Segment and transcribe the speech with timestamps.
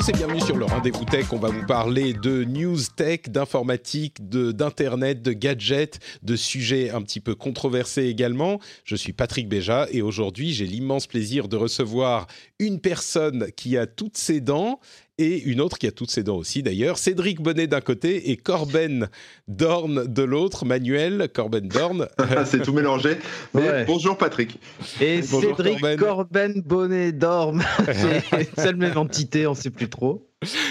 [0.00, 1.26] Tous et bienvenue sur le Rendez-vous Tech.
[1.30, 7.20] On va vous parler de news tech, d'informatique, d'internet, de, gadgets, de sujets un petit
[7.20, 8.60] peu controversés également.
[8.84, 13.86] Je suis Patrick Béja et aujourd'hui j'ai l'immense plaisir de recevoir une personne qui a
[13.86, 14.80] toutes ses dents
[15.20, 16.98] et une autre qui a toutes ses dents aussi d'ailleurs.
[16.98, 19.08] Cédric Bonnet d'un côté et Corben
[19.48, 20.64] Dorn de l'autre.
[20.64, 22.08] Manuel Corben Dorn.
[22.46, 23.16] c'est tout mélangé.
[23.54, 23.84] Mais Ouais.
[23.84, 24.58] bonjour Patrick.
[25.00, 25.96] Et Bonjour, Cédric Corben.
[25.98, 30.26] Corben, Bonnet Dorme, c'est seule même entité, on sait plus trop.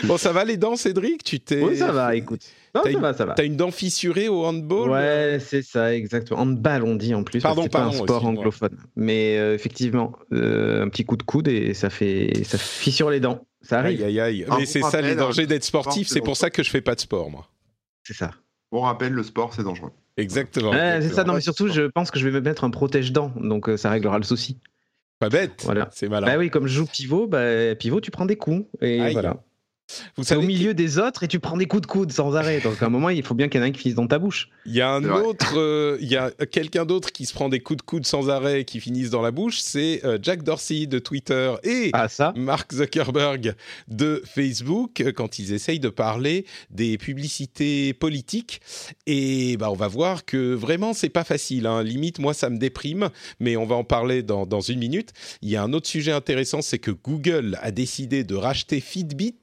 [0.06, 1.24] Bon, ça va les dents, Cédric?
[1.24, 2.42] Tu t'es Oui, ça va, écoute.
[2.74, 3.34] Non, T'as ça une- va, ça va.
[3.36, 6.40] T'as une dent fissurée au handball Ouais, c'est ça, exactement.
[6.40, 7.40] Handball, on dit en plus.
[7.40, 8.76] Pardon, c'est pas un sport anglophone.
[8.96, 13.20] Mais euh, effectivement, euh, un petit coup de coude et ça fait, ça fissure les
[13.20, 13.46] dents.
[13.62, 14.46] Ça Aïe, arrive, aïe, aïe.
[14.50, 15.48] Un Mais c'est ça les dangers hein.
[15.48, 16.08] d'être sportif.
[16.08, 17.48] Sport, C'est pour ça que je fais pas de sport, moi.
[18.04, 18.32] c'est ça.
[18.72, 19.92] Bon rappel, le sport c'est dangereux.
[20.18, 20.72] Exactement.
[20.74, 23.70] C'est ça, non, mais surtout, je pense que je vais me mettre un protège-dents, donc
[23.70, 24.58] euh, ça réglera le souci.
[25.20, 25.62] Pas bête.
[25.64, 25.90] Voilà.
[25.92, 26.28] C'est malin.
[26.28, 28.66] Bah oui, comme je joue pivot, bah, pivot, tu prends des coups.
[28.82, 29.14] Et Aïe.
[29.14, 29.38] voilà.
[30.16, 32.36] Vous C'est au savez milieu des autres et tu prends des coups de coude sans
[32.36, 32.60] arrêt.
[32.62, 34.08] Donc à un moment, il faut bien qu'il y en ait un qui finisse dans
[34.08, 34.50] ta bouche.
[34.66, 37.60] Il y a un autre, euh, il y a quelqu'un d'autre qui se prend des
[37.60, 39.60] coups de coude sans arrêt et qui finissent dans la bouche.
[39.60, 43.56] C'est euh, Jack Dorsey de Twitter et Ah, ça Mark Zuckerberg
[43.88, 48.62] de Facebook euh, quand ils essayent de parler des publicités politiques.
[49.08, 51.66] Et bah, on va voir que vraiment, c'est pas facile.
[51.66, 51.84] hein.
[51.84, 55.10] Limite, moi, ça me déprime, mais on va en parler dans, dans une minute.
[55.42, 59.36] Il y a un autre sujet intéressant, c'est que Google a décidé de racheter Fitbit.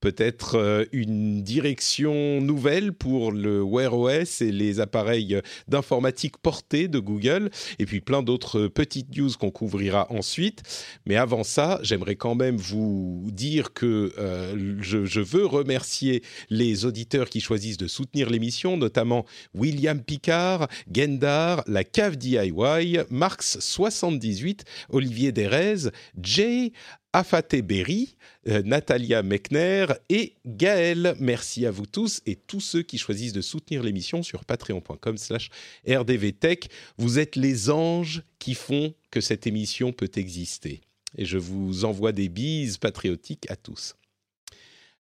[0.00, 6.98] Peut-être euh, une direction nouvelle pour le Wear OS et les appareils d'informatique portés de
[6.98, 10.62] Google, et puis plein d'autres petites news qu'on couvrira ensuite.
[11.06, 16.84] Mais avant ça, j'aimerais quand même vous dire que euh, je, je veux remercier les
[16.84, 24.60] auditeurs qui choisissent de soutenir l'émission, notamment William Picard, Gendar, La Cave DIY, Marx78,
[24.90, 25.90] Olivier Derez,
[26.20, 26.72] Jay,
[27.18, 28.14] Afate Berry,
[28.46, 31.16] euh, Natalia Mechner et Gaël.
[31.18, 35.50] Merci à vous tous et tous ceux qui choisissent de soutenir l'émission sur patreon.com slash
[35.84, 36.70] rdvtech.
[36.96, 40.80] Vous êtes les anges qui font que cette émission peut exister.
[41.16, 43.96] Et je vous envoie des bises patriotiques à tous.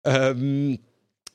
[0.06, 0.76] Euh,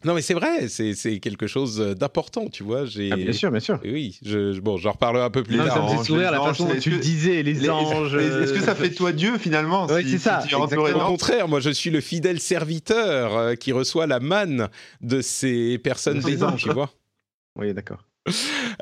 [0.05, 2.85] non mais c'est vrai, c'est c'est quelque chose d'important, tu vois.
[2.85, 3.81] J'ai Ah, Bien sûr, bien sûr.
[3.85, 5.73] oui, je, je- bon, j'en reparlerai un peu plus tard.
[5.75, 8.15] ça me fait sourire la façon dont tu le disais, les Les- anges.
[8.15, 10.55] Est-ce que ça euh, fait toi Dieu finalement si- c'est ça, si.
[10.55, 10.67] Au
[11.07, 14.69] contraire, moi je suis le fidèle serviteur euh, qui reçoit la manne
[15.01, 16.91] de ces personnes des anges, tu vois.
[17.57, 18.05] Oui, d'accord.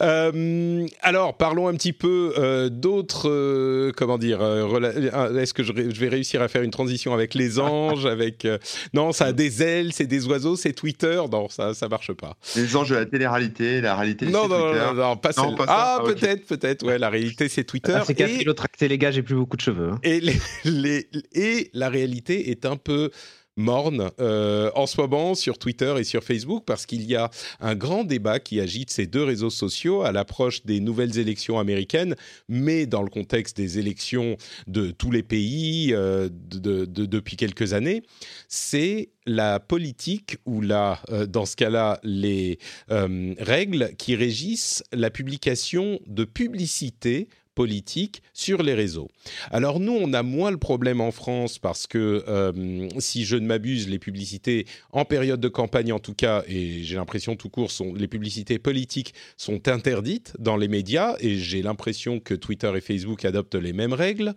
[0.01, 3.29] Euh, alors, parlons un petit peu euh, d'autres.
[3.29, 8.07] euh, comment dire Est-ce que je, vais réussir à faire une transition avec les anges
[8.07, 8.59] Avec euh,
[8.93, 11.21] non, ça a des ailes, c'est des oiseaux, c'est Twitter?
[11.31, 12.37] Non, ça, ça marche pas.
[12.57, 14.85] Les anges de la télé-réalité, la réalité Non, non, non, Twitter.
[14.87, 15.57] non, non, pas Non, celle.
[15.57, 15.73] pas ça.
[15.77, 16.85] Ah, Ah, peut-être, peut-être.
[16.85, 17.93] Ouais, la réalité, c'est Twitter.
[17.95, 19.91] Ah, c'est Et- l'autre les gars, j'ai plus beaucoup de cheveux.
[19.93, 19.99] hein.
[20.03, 23.11] Et, les- les- et la réalité est un peu
[23.57, 27.75] morne euh, en ce moment sur Twitter et sur Facebook parce qu'il y a un
[27.75, 32.17] grand débat qui agite ces deux réseaux sociaux à l'approche des nouvelles élections américaines,
[32.49, 37.73] mais dans le contexte des élections de tous les pays euh, de- de- depuis quelques
[37.73, 38.03] années.
[38.49, 46.01] C'est la politique ou la, euh, dans ce cas-là, les règles qui régissent la publication
[46.07, 49.09] de publicités politiques sur les réseaux.
[49.51, 53.47] Alors nous, on a moins le problème en France parce que, euh, si je ne
[53.47, 57.71] m'abuse, les publicités en période de campagne en tout cas, et j'ai l'impression tout court,
[57.71, 62.81] sont, les publicités politiques sont interdites dans les médias, et j'ai l'impression que Twitter et
[62.81, 64.35] Facebook adoptent les mêmes règles.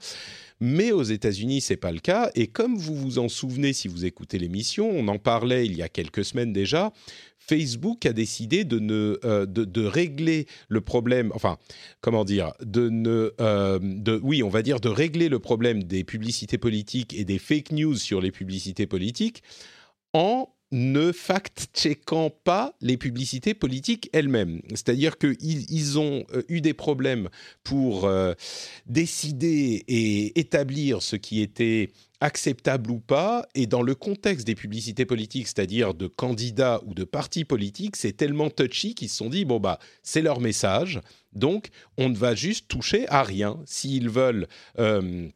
[0.59, 2.31] Mais aux États-Unis, c'est pas le cas.
[2.35, 5.83] Et comme vous vous en souvenez si vous écoutez l'émission, on en parlait il y
[5.83, 6.91] a quelques semaines déjà.
[7.39, 11.57] Facebook a décidé de ne euh, de, régler le problème, enfin
[12.01, 16.03] comment dire, de ne euh, de oui, on va dire de régler le problème des
[16.03, 19.43] publicités politiques et des fake news sur les publicités politiques
[20.13, 24.61] en ne fact-checkant pas les publicités politiques elles-mêmes.
[24.71, 27.29] C'est-à-dire qu'ils ils ont euh, eu des problèmes
[27.63, 28.33] pour euh,
[28.85, 35.05] décider et établir ce qui était acceptable ou pas, et dans le contexte des publicités
[35.05, 39.45] politiques, c'est-à-dire de candidats ou de partis politiques, c'est tellement touchy qu'ils se sont dit,
[39.45, 40.99] bon bah, c'est leur message,
[41.33, 43.59] Donc, on ne va juste toucher à rien.
[43.65, 44.47] S'ils veulent
[44.79, 45.29] euh,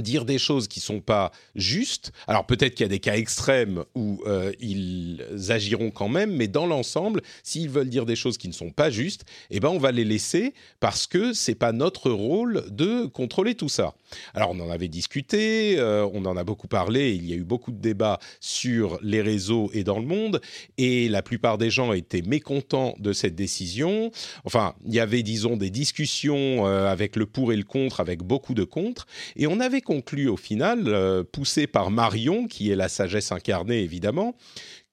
[0.00, 2.12] dire des choses qui sont pas justes.
[2.26, 6.48] Alors peut-être qu'il y a des cas extrêmes où euh, ils agiront quand même, mais
[6.48, 9.78] dans l'ensemble, s'ils veulent dire des choses qui ne sont pas justes, eh ben on
[9.78, 13.94] va les laisser parce que c'est pas notre rôle de contrôler tout ça.
[14.34, 17.44] Alors on en avait discuté, euh, on en a beaucoup parlé, il y a eu
[17.44, 20.40] beaucoup de débats sur les réseaux et dans le monde,
[20.78, 24.10] et la plupart des gens étaient mécontents de cette décision.
[24.44, 28.22] Enfin, il y avait disons des discussions euh, avec le pour et le contre, avec
[28.22, 29.06] beaucoup de contre,
[29.36, 33.80] et on avait conclu au final, euh, poussé par Marion, qui est la sagesse incarnée
[33.80, 34.34] évidemment,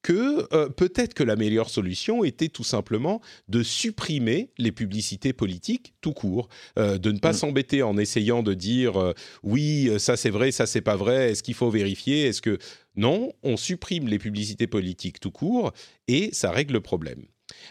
[0.02, 5.94] que euh, peut-être que la meilleure solution était tout simplement de supprimer les publicités politiques
[6.02, 6.50] tout court,
[6.80, 7.36] euh, de ne pas Mm.
[7.36, 11.44] s'embêter en essayant de dire euh, oui, ça c'est vrai, ça c'est pas vrai, est-ce
[11.44, 12.58] qu'il faut vérifier, est-ce que
[12.96, 15.72] non, on supprime les publicités politiques tout court
[16.08, 17.24] et ça règle le problème.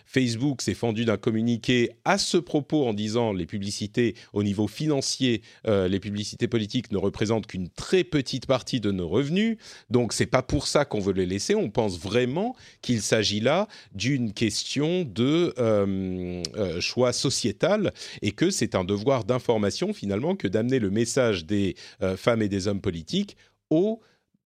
[0.06, 5.42] Facebook s'est fendu d'un communiqué à ce propos en disant les publicités au niveau financier,
[5.66, 9.56] euh, les publicités politiques ne représentent qu'une très petite partie de nos revenus,
[9.90, 11.54] donc c'est pas pour ça qu'on veut les laisser.
[11.54, 18.50] On pense vraiment qu'il s'agit là d'une question de euh, euh, choix sociétal et que
[18.50, 21.76] c'est un devoir d'information finalement que d'amener le message des
[22.16, 23.36] femmes et des hommes politiques
[23.70, 24.00] aux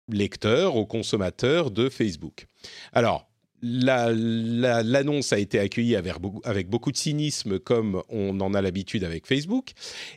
[0.09, 2.47] lecteurs, aux consommateurs de Facebook.
[2.93, 3.29] Alors,
[3.63, 9.05] la- la- l'annonce a été accueillie avec beaucoup, de cynisme, comme on en a l'habitude
[9.05, 9.71] avec Facebook.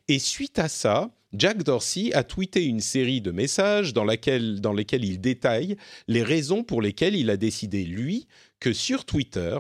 [0.08, 4.60] Et suite à ça, Jack Dorsey a tweeté une série de messages dans, lesquels
[5.04, 5.76] il détaille
[6.08, 8.28] les raisons pour lesquelles il a décidé, lui,
[8.60, 9.58] que sur Twitter,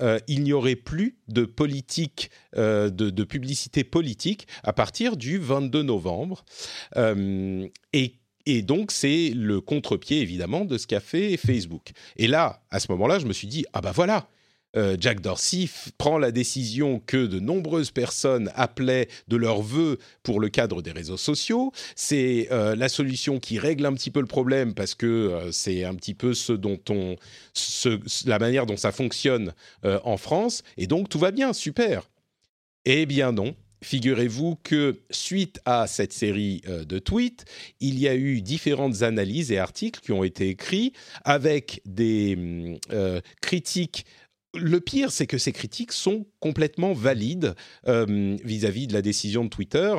[0.00, 5.82] euh, il n'y aurait plus de politique, euh, de publicité politique à partir du 22
[5.82, 6.44] novembre.
[6.96, 8.14] Euh, et
[8.46, 11.92] et donc, c'est le contre-pied, évidemment, de ce qu'a fait Facebook.
[12.16, 14.28] Et là, à ce moment-là, je me suis dit, ah bah voilà,
[14.76, 15.68] euh, Jack Dorsey
[15.98, 20.90] prend la décision que de nombreuses personnes appelaient de leur vœu pour le cadre des
[20.90, 21.72] réseaux sociaux.
[21.94, 25.84] C'est euh, la solution qui règle un petit peu le problème parce que euh, c'est
[25.84, 27.14] un petit peu ce dont on,
[27.52, 29.52] ce- la manière dont ça fonctionne
[29.84, 30.62] en France.
[30.76, 32.10] Et donc, tout va bien, super.
[32.84, 33.54] Eh bien non.
[33.84, 37.44] Figurez-vous que suite à cette série euh, de tweets,
[37.80, 42.78] il y a eu différentes analyses et articles qui ont été écrits avec des hum,
[42.92, 44.06] euh, critiques.
[44.54, 47.54] Le pire, c'est que ces critiques sont complètement valides
[47.86, 49.94] euh, vis-à-vis de la décision de Twitter.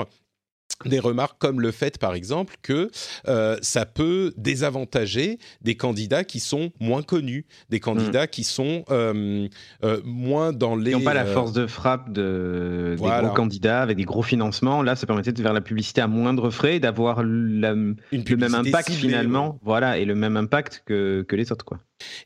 [0.83, 2.91] Des remarques comme le fait, par exemple, que
[3.27, 9.47] euh, ça peut désavantager des candidats qui sont moins connus, des candidats qui sont euh,
[9.83, 10.91] euh, moins dans les...
[10.91, 13.21] Ils n'ont pas la force de frappe de, voilà.
[13.21, 14.83] des gros candidats avec des gros financements.
[14.83, 18.89] Là, ça permettait de faire la publicité à moindre frais, et d'avoir le même impact
[18.89, 19.59] ciblée, finalement, ouais.
[19.63, 21.79] voilà, et le même impact que, que les autres, quoi.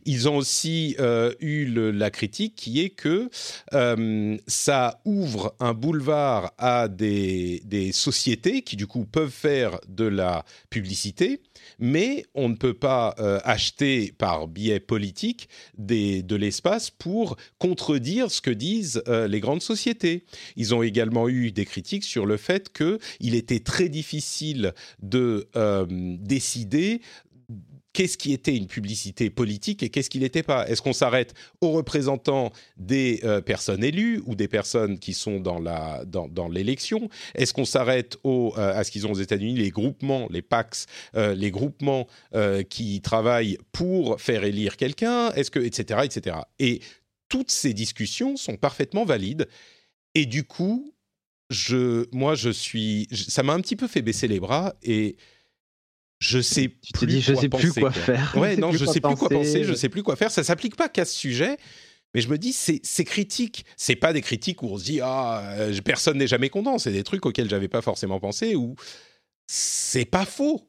[0.06, 3.30] Ils ont aussi euh, eu la critique qui est que
[3.74, 7.62] euh, ça ouvre un boulevard à des,
[7.94, 11.42] sociétés qui du coup peuvent faire de la publicité,
[11.80, 18.42] mais on ne peut pas euh, acheter par biais politique de l'espace pour contredire ce
[18.42, 20.26] que disent les grandes sociétés.
[20.56, 25.48] Ils ont également eu des critiques sur le fait qu'il était très difficile de
[26.20, 27.02] décider
[28.00, 30.66] qu'est-ce qui était une publicité politique et qu'est-ce qui n'était pas?
[30.70, 35.60] Est-ce qu'on s'arrête aux représentants des euh, personnes élues ou des personnes qui sont dans
[35.60, 37.10] la dans, dans l'élection?
[37.36, 40.86] Est-ce qu'on s'arrête au, euh, à ce qu'ils ont aux États-Unis les groupements, les PACs,
[41.16, 45.34] euh, les groupements euh, qui travaillent pour faire élire quelqu'un?
[45.34, 46.80] Est-ce que etc etc Et
[47.28, 49.50] toutes ces discussions sont parfaitement valides.
[50.16, 50.94] Et du coup
[51.50, 55.18] je moi je suis ça m'a un petit peu fait baisser les bras et
[56.20, 57.92] je sais Tu plus dis, je quoi sais plus quoi quoi.
[57.92, 58.34] faire.
[58.38, 60.32] Ouais, non, je sais plus quoi penser, je sais plus quoi faire.
[60.32, 61.58] Ça s'applique pas qu'à ce sujet,
[62.14, 63.66] mais je me dis, c'est c'est critique.
[63.78, 66.78] C'est pas des critiques où on se dit, ah, euh, personne n'est jamais content.
[66.78, 68.76] C'est des trucs auxquels j'avais pas forcément pensé ou
[69.48, 70.66] c'est pas faux.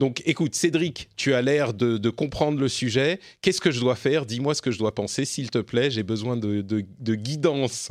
[0.00, 3.18] Donc, écoute, Cédric, tu as l'air de, de comprendre le sujet.
[3.42, 4.26] Qu'est-ce que je dois faire?
[4.26, 5.90] Dis-moi ce que je dois penser, s'il te plaît.
[5.90, 7.90] J'ai besoin de, de, de guidance.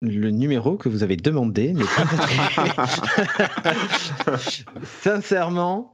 [0.00, 2.86] Le numéro que vous avez demandé n'est pas
[5.02, 5.92] Sincèrement,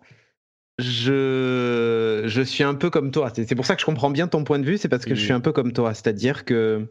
[0.79, 3.31] je, je suis un peu comme toi.
[3.35, 5.23] C'est pour ça que je comprends bien ton point de vue, c'est parce que je
[5.23, 5.95] suis un peu comme toi.
[5.95, 6.87] C'est-à-dire que.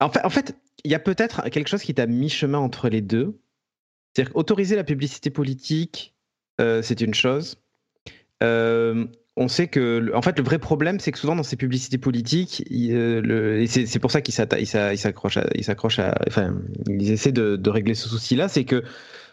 [0.00, 3.00] En fait, en fait, il y a peut-être quelque chose qui à mi-chemin entre les
[3.00, 3.38] deux.
[4.12, 6.14] C'est-à-dire qu'autoriser la publicité politique,
[6.60, 7.56] euh, c'est une chose.
[8.42, 9.06] Euh,
[9.36, 12.64] on sait que, en fait, le vrai problème, c'est que souvent dans ces publicités politiques,
[12.70, 15.76] euh, c'est pour ça qu'ils s'accrochent, ils
[16.28, 16.56] enfin,
[16.86, 18.84] ils essaient de, de régler ce souci-là, c'est que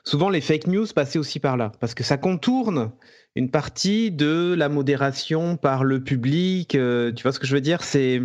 [0.04, 2.92] souvent les fake news passaient aussi par là, parce que ça contourne
[3.36, 6.76] une partie de la modération par le public.
[6.76, 7.84] euh, tu vois ce que je veux dire?
[7.84, 8.20] C'est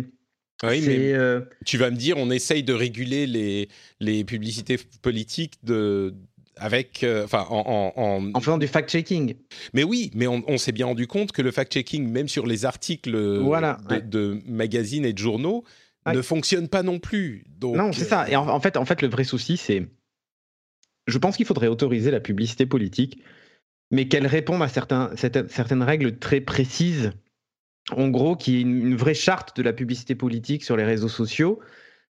[0.63, 4.77] Oui, C'est, mais euh, tu vas me dire, on essaye de réguler les, les publicités
[5.01, 6.13] politiques de,
[6.57, 9.35] avec, euh, en, en- en- en faisant du fact-checking.
[9.73, 12.65] Mais oui, mais on, on s'est bien rendu compte que le fact-checking, même sur les
[12.65, 14.01] articles Voilà, de, ouais.
[14.01, 15.63] de magazines et de journaux,
[16.05, 16.13] Ouais.
[16.13, 17.43] ne fonctionne pas non plus.
[17.59, 18.29] Donc, Non, c'est ça.
[18.29, 19.87] Et en fait, en fait, le vrai souci, c'est.
[21.05, 23.21] Je pense qu'il faudrait autoriser la publicité politique,
[23.91, 27.11] mais qu'elle réponde à certains, certaines, certaines règles très précises.
[27.91, 30.83] En gros, qu'il y ait une, une vraie charte de la publicité politique sur les
[30.83, 31.59] réseaux sociaux.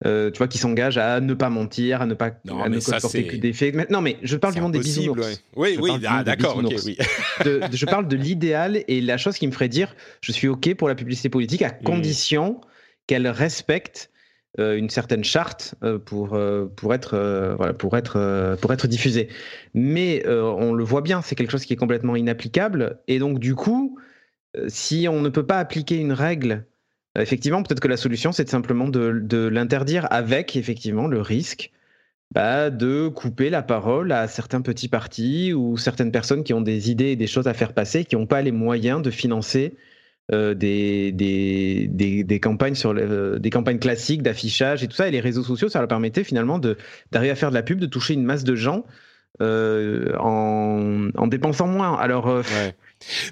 [0.07, 2.79] euh, tu vois, qui s'engage à ne pas mentir, à ne pas Non, à ne
[2.79, 3.75] c'est- que des faits.
[3.75, 5.19] Mais- non, mais je parle du monde des bisounours.
[5.27, 5.35] ouais.
[5.57, 6.85] Oui, Je oui, ah, d'accord, ok, bisounours.
[6.87, 6.97] oui.
[7.45, 10.47] de- de- je parle de l'idéal et la chose qui me ferait dire je suis
[10.47, 11.65] OK pour la publicité politique Mmh.
[11.65, 12.61] à condition
[13.09, 14.11] qu'elle respecte
[14.57, 18.87] une certaine charte euh, pour, euh, pour, être, euh, voilà, pour, être, euh, pour être
[18.89, 19.29] diffusée.
[19.75, 23.01] Mais euh, on le voit bien, c'est quelque chose qui est complètement inapplicable.
[23.09, 23.99] Et donc, du coup,
[24.57, 26.67] euh, si on ne peut pas appliquer une règle,
[27.17, 31.71] euh, effectivement, peut-être que la solution, c'est simplement de, de l'interdire avec, effectivement, le risque
[32.35, 36.91] bah, de couper la parole à certains petits partis ou certaines personnes qui ont des
[36.91, 39.77] idées et des choses à faire passer, qui n'ont pas les moyens de financer
[40.31, 41.89] euh, des, des,
[42.23, 45.09] des, campagnes sur euh, des campagnes classiques d'affichage et tout ça.
[45.09, 47.87] Et les réseaux sociaux, ça leur permettait finalement d'arriver à faire de la pub, de
[47.87, 48.85] toucher une masse de gens
[49.41, 51.97] euh, en, en dépensant moins.
[51.97, 52.43] Alors.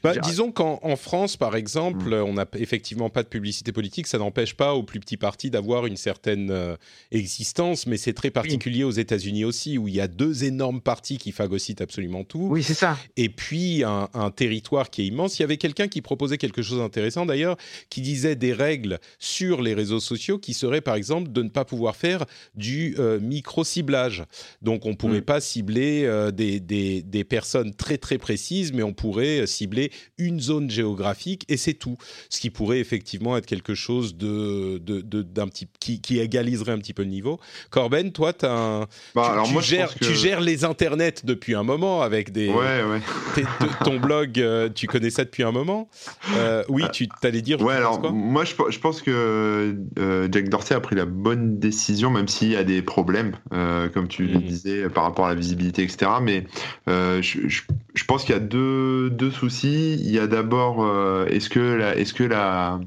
[0.02, 2.22] Bah, disons qu'en en France, par exemple, Mm.
[2.24, 4.06] on n'a effectivement pas de publicité politique.
[4.06, 6.76] Ça n'empêche pas aux plus petits partis d'avoir une certaine euh,
[7.10, 11.18] existence, mais c'est très particulier aux États-Unis aussi, où il y a deux énormes partis
[11.18, 12.48] qui phagocytent absolument tout.
[12.50, 12.96] oui, c'est ça.
[13.16, 15.38] et puis un, un territoire qui est immense.
[15.38, 17.56] Il y avait quelqu'un qui proposait quelque chose d'intéressant d'ailleurs,
[17.90, 21.64] qui disait des règles sur les réseaux sociaux qui seraient par exemple de ne pas
[21.64, 24.24] pouvoir faire du euh, micro-ciblage.
[24.62, 25.24] Donc on ne pourrait Mm.
[25.24, 30.40] pas cibler euh, des, des- des personnes très très précises, mais on pourrait cibler une
[30.40, 31.96] zone géographique et c'est tout.
[32.30, 36.72] Ce qui pourrait effectivement être quelque chose de, de- de- d'un petit, qui, qui égaliserait
[36.72, 37.38] un petit peu le niveau.
[37.70, 38.80] Corben, toi, t'as un-
[39.14, 41.62] Bah, tu, alors tu moi, je gères, pense que- tu gères les internets depuis un
[41.62, 43.00] moment avec des, Ouais, ouais.
[43.34, 45.88] T'es- t- ton blog, euh, tu connais ça depuis un moment
[46.36, 47.60] Euh, Oui, tu t'allais dire.
[47.60, 48.10] Ouais, alors quoi?
[48.10, 52.50] moi je, je pense que euh, Jack Dorsey a pris la bonne décision, même s'il
[52.50, 54.42] y a des problèmes, euh, comme tu le Mhm.
[54.42, 56.10] disais, par rapport à la visibilité, etc.
[56.22, 56.44] Mais
[56.88, 57.62] euh, je, je-
[57.94, 61.96] je pense qu'il y a deux, deux Il y a d'abord, euh, est-ce que la,
[61.96, 62.80] est-ce que la,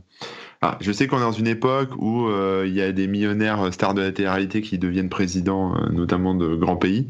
[0.62, 3.62] ah, je sais qu'on est dans une époque où euh, il y a des millionnaires
[3.62, 7.08] euh, stars de la télé-réalité qui deviennent présidents, euh, notamment de grands pays.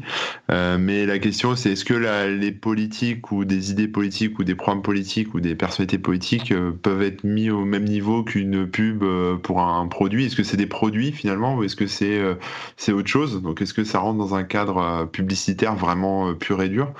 [0.52, 4.44] Euh, mais la question, c'est est-ce que la- les politiques ou des idées politiques ou
[4.44, 9.02] des programmes politiques ou des personnalités politiques peuvent être mis au même niveau qu'une pub
[9.42, 10.26] pour un produit?
[10.26, 13.42] Est-ce que c'est des produits finalement ou est-ce que c'est autre chose?
[13.42, 16.92] Donc est-ce que ça rentre dans un cadre publicitaire vraiment pur et dur?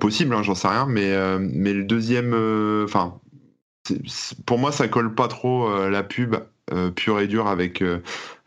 [0.00, 0.86] Possible, hein, j'en sais rien.
[0.88, 2.34] Mais mais le deuxième,
[2.84, 3.18] enfin.
[4.44, 6.36] Pour moi, ça colle pas trop euh, la pub
[6.72, 7.82] euh, pure et dure avec.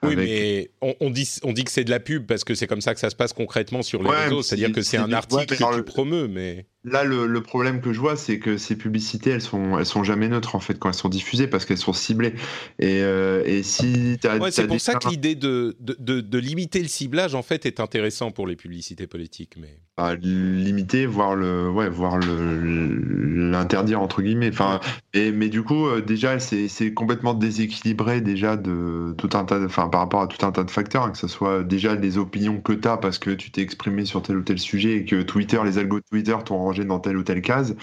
[0.03, 2.55] Oui, avec- mais on, on dit, on dit que c'est de la pub parce que
[2.55, 4.41] c'est comme ça que ça se passe concrètement sur les Ouais, réseaux.
[4.41, 6.65] C'est-à-dire c'est- que c'est un article que tu promeus, mais.
[6.85, 10.05] Là, le, le problème que je vois, c'est que ces publicités, elles sont, elles sont
[10.05, 12.33] jamais neutres en fait quand elles sont diffusées parce qu'elles sont ciblées.
[12.79, 16.81] Et, euh, et si Ouais, c'est pour ça que l'idée de, de, de- de limiter
[16.81, 19.55] le ciblage, en fait, est intéressant pour les publicités politiques.
[19.59, 19.77] Mais...
[19.97, 24.49] bah, limiter, voire le, ouais, le, l'interdire entre guillemets.
[24.49, 24.79] Enfin,
[25.13, 29.59] et, mais du coup, euh, déjà, c'est, c'est complètement déséquilibré déjà de tout un tas,
[29.59, 31.95] de, enfin, par rapport à tout un tas de facteurs, hein, que ce soit déjà
[31.95, 35.05] les opinions que t'as parce que tu t'es exprimé sur tel ou tel sujet et
[35.05, 37.75] que Twitter, les algos de Twitter t'ont rangé dans telle ou telle case,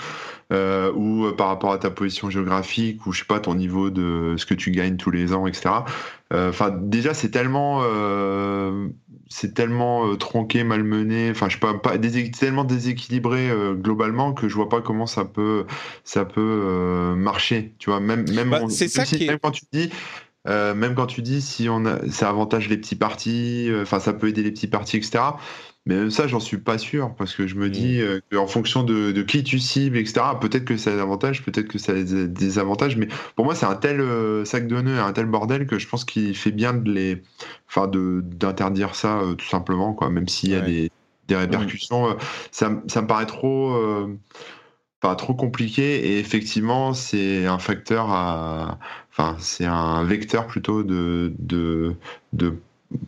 [0.52, 3.90] euh, ou euh, par rapport à ta position géographique ou je sais pas ton niveau
[3.90, 5.70] de ce que tu gagnes tous les ans, etc.
[6.32, 8.88] Euh, Enfin, déjà, c'est tellement, euh,
[9.28, 11.30] c'est tellement euh, tronqué, malmené.
[11.30, 11.74] Enfin, je sais pas,
[12.38, 15.66] tellement déséquilibré globalement que je vois pas comment ça peut,
[16.04, 17.74] ça peut marcher.
[17.78, 19.64] Tu vois, même, même, Bah, on- c'est même ça si- qui est- même quand tu
[19.72, 19.90] dis.
[20.48, 24.00] Euh, même quand tu dis si on a, ça avantage les petits partis, euh, enfin
[24.00, 25.38] ça peut aider les petits partis, etc.
[25.86, 28.82] Mais même ça, j'en suis pas sûr parce que je me dis euh, qu'en fonction
[28.82, 30.38] de, de qui tu cibles, etc.
[30.40, 33.44] Peut-être que ça a des avantages, peut-être que ça a des des avantages, mais pour
[33.44, 34.02] moi, c'est un tel
[34.46, 37.22] sac de nœuds, un tel bordel que je pense qu'il fait bien de les,
[37.68, 40.10] enfin, d'interdire ça tout simplement, quoi.
[40.10, 40.66] Même s'il y a Ouais.
[40.66, 40.90] des,
[41.28, 42.14] des répercussions, euh,
[42.50, 43.72] ça, me- ça me paraît trop,
[45.02, 46.08] enfin, trop compliqué.
[46.08, 48.78] Et effectivement, c'est un facteur à,
[49.16, 51.96] enfin, c'est un vecteur plutôt de, de,
[52.32, 52.54] de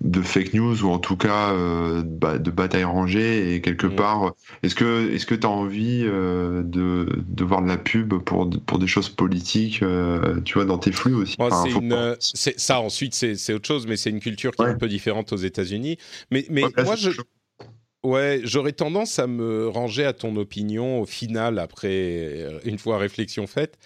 [0.00, 3.86] de fake news ou en tout cas euh, bah, de bataille rangée et quelque Mm.
[3.86, 4.34] part
[4.64, 8.50] est-ce que est-ce que tu as envie euh, de, de voir de la pub pour
[8.66, 11.36] pour des choses politiques euh, tu vois dans tes flux aussi?
[11.40, 14.74] Enfin, une, pas- ça, ensuite, c'est autre chose, mais c'est une culture qui est un
[14.74, 15.96] peu différente aux États-Unis.
[16.30, 17.10] Mais, mais Ouais, là, moi, je.
[18.04, 23.46] Ouais, j'aurais tendance à me ranger à ton opinion au final, après, une fois réflexion
[23.48, 23.78] faite.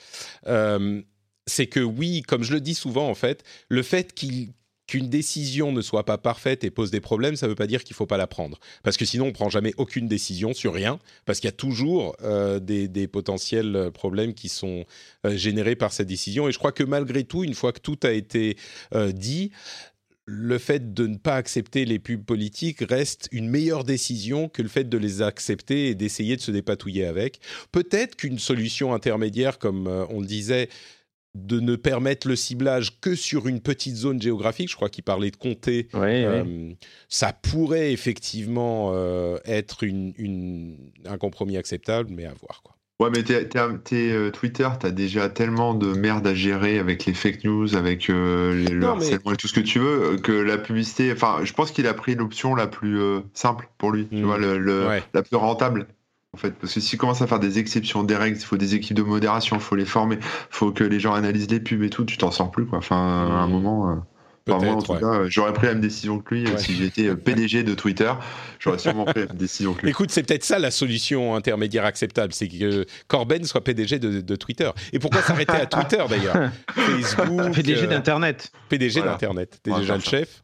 [0.49, 1.03] Euh,
[1.47, 5.81] c'est que oui, comme je le dis souvent en fait, le fait qu'une décision ne
[5.81, 8.07] soit pas parfaite et pose des problèmes, ça ne veut pas dire qu'il ne faut
[8.07, 8.59] pas la prendre.
[8.83, 11.57] Parce que sinon, on ne prend jamais aucune décision sur rien, parce qu'il y a
[11.57, 14.85] toujours euh, des, potentiels problèmes qui sont
[15.27, 16.49] euh, générés par cette décision.
[16.49, 18.57] Et je crois que malgré tout, une fois que tout a été
[18.95, 19.51] euh, dit,
[20.25, 24.69] le fait de ne pas accepter les pubs politiques reste une meilleure décision que le
[24.69, 27.41] fait de les accepter et d'essayer de se dépatouiller avec.
[27.73, 30.69] Peut-être qu'une solution intermédiaire, comme on le disait,
[31.35, 35.31] de ne permettre le ciblage que sur une petite zone géographique, je crois qu'il parlait
[35.31, 36.73] de comté, euh,
[37.09, 39.85] ça pourrait effectivement euh, être
[41.07, 42.63] un compromis acceptable, mais à voir.
[42.63, 42.77] Quoi.
[43.01, 47.45] Ouais, mais t'es, euh, Twitter, t'as déjà tellement de merde à gérer avec les fake
[47.45, 51.11] news, avec le harcèlement et tout ce que tu veux, que la publicité.
[51.13, 53.01] Enfin, je pense qu'il a pris l'option la plus
[53.33, 54.25] simple pour lui, tu hmm.
[54.25, 55.87] vois, la plus rentable
[56.35, 56.53] en fait.
[56.53, 59.03] Parce que s'il commence à faire des exceptions, des règles, il faut des équipes de
[59.03, 62.05] modération, il faut les former, il faut que les gens analysent les pubs et tout,
[62.05, 62.79] tu t'en sors plus, quoi.
[62.79, 63.51] Enfin, à un mmh.
[63.51, 63.91] moment.
[63.91, 63.95] Euh,
[64.49, 66.47] moi, en tout cas, j'aurais pris la même décision que lui.
[66.47, 68.13] Euh, si j'étais euh, PDG de Twitter,
[68.59, 69.91] j'aurais sûrement pris la même décision que lui.
[69.91, 74.71] Écoute, c'est peut-être ça la solution intermédiaire acceptable, c'est que Corben soit PDG de, Twitter.
[74.93, 76.51] Et pourquoi s'arrêter à Twitter d'ailleurs?
[76.73, 77.53] Facebook.
[77.53, 78.51] PDG d'Internet.
[78.69, 79.61] PDG d'Internet.
[79.63, 80.43] T'es déjà le chef?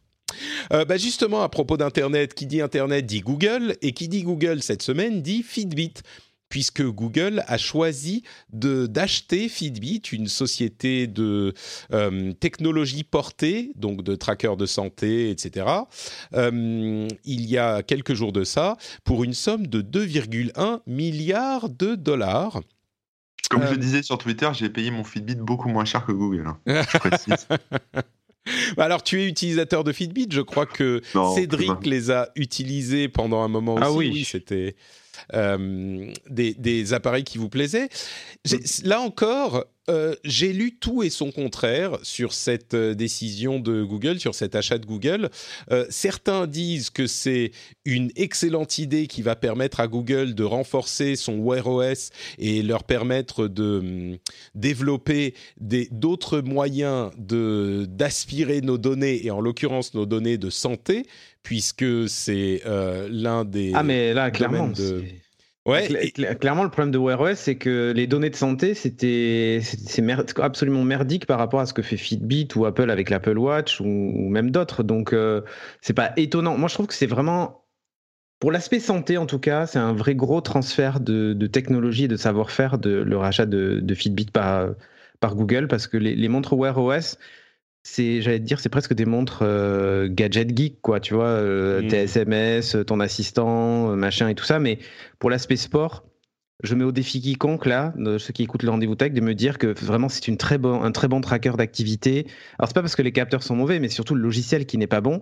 [0.71, 4.61] Euh, bah justement, à propos d'Internet, qui dit Internet dit Google, et qui dit Google
[4.61, 5.93] cette semaine dit Fitbit
[6.49, 11.53] puisque Google a choisi d'acheter Fitbit, une société de
[11.93, 15.67] euh, technologie portée, donc de trackers de santé, etc.,
[16.33, 21.95] euh, il y a quelques jours de ça, pour une somme de 2,1 milliards de
[21.95, 22.61] dollars.
[23.49, 26.47] Comme je le disais sur Twitter, j'ai payé mon Fitbit beaucoup moins cher que Google.
[26.47, 27.47] Hein, je précise.
[28.77, 30.27] Bah, alors, tu es utilisateur de Fitbit.
[30.31, 31.01] Je crois que
[31.35, 34.07] Cédric les a utilisés pendant un moment ah aussi.
[34.07, 34.75] Ah oui, c'était
[35.33, 37.89] euh, des, appareils qui vous plaisaient.
[38.83, 44.19] Là encore, euh, j'ai lu tout et son contraire sur cette euh, décision de Google,
[44.19, 45.29] sur cet achat de Google.
[45.89, 47.51] certains disent que c'est
[47.85, 52.83] une excellente idée qui va permettre à Google de renforcer son Wear OS et leur
[52.83, 54.17] permettre de hum,
[54.55, 61.05] développer d'autres moyens d'aspirer nos données, et en l'occurrence nos données de santé,
[61.43, 63.71] puisque c'est euh, l'un des.
[63.73, 64.67] Ah, mais là, clairement.
[64.67, 65.03] De...
[65.65, 70.03] Ouais, Clairement, le problème de Wear OS, c'est que les données de santé, c'était c'est
[70.39, 74.29] absolument merdique par rapport à ce que fait Fitbit ou Apple avec l'Apple Watch ou,
[74.29, 74.83] même d'autres.
[74.83, 75.41] Donc, euh,
[75.81, 76.57] c'est pas étonnant.
[76.57, 77.65] Moi, je trouve que c'est vraiment,
[78.39, 82.17] pour l'aspect santé en tout cas, c'est un vrai gros transfert de, technologie et de
[82.17, 84.69] savoir-faire de le rachat de, Fitbit par,
[85.19, 87.17] par Google parce que les, les montres Wear OS,
[87.89, 91.81] c'est, j'allais te dire, c'est presque des montres euh, gadget geek, quoi, tu vois, euh,
[91.89, 94.59] tes SMS, ton assistant, euh, machin et tout ça.
[94.59, 94.79] Mais
[95.17, 96.05] pour l'aspect sport,
[96.61, 99.33] je mets au défi quiconque, là, de ceux qui écoutent le rendez-vous tech, de me
[99.33, 102.27] dire que vraiment c'est une très bon, un très bon tracker d'activité.
[102.59, 104.87] Alors, c'est pas parce que les capteurs sont mauvais, mais surtout le logiciel qui n'est
[104.87, 105.21] pas bon.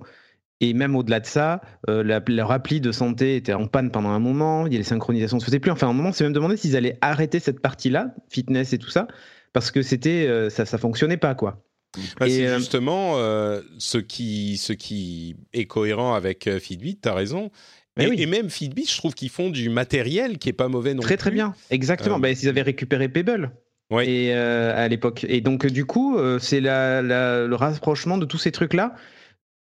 [0.59, 4.65] Et même au-delà de ça, leur appli de santé était en panne pendant un moment,
[4.65, 5.69] il y a les synchronisations ne se faisaient plus.
[5.69, 8.89] Enfin, à un moment, c'est même demandé s'ils allaient arrêter cette partie-là, fitness et tout
[8.89, 9.07] ça,
[9.53, 11.66] parce que c'était, ça, ça fonctionnait pas, quoi.
[12.19, 17.09] Bah, c'est euh, justement euh, ce, qui, ce qui est cohérent avec euh, Fitbit, tu
[17.09, 17.51] as raison.
[17.99, 21.15] Et, même Fitbit, je trouve qu'ils font du matériel qui est pas mauvais non très,
[21.15, 21.17] plus.
[21.17, 22.19] Très très bien, exactement.
[22.19, 23.51] Bah, ils avaient récupéré Pebble.
[24.03, 25.25] Et à l'époque.
[25.27, 28.95] Et donc du coup, c'est la, le rapprochement de tous ces trucs-là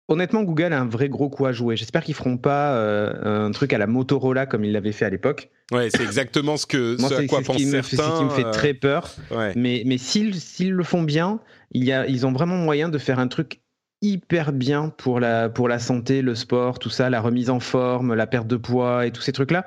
[0.08, 1.76] Honnêtement, Google a un vrai gros coup à jouer.
[1.76, 5.10] J'espère qu'ils feront pas euh, un truc à la Motorola comme ils l'avaient fait à
[5.10, 5.50] l'époque.
[5.72, 7.82] Ouais, c'est exactement ce que ce à quoi pensent certains.
[7.82, 9.10] C'est ce qui me fait très peur.
[9.32, 11.40] Euh, mais mais s'ils s'ils le font bien,
[11.72, 13.62] ils ont vraiment moyen de faire un truc
[14.02, 18.48] hyper bien pour la santé, le sport, tout ça, la remise en forme, la perte
[18.48, 19.66] de poids et tous ces trucs là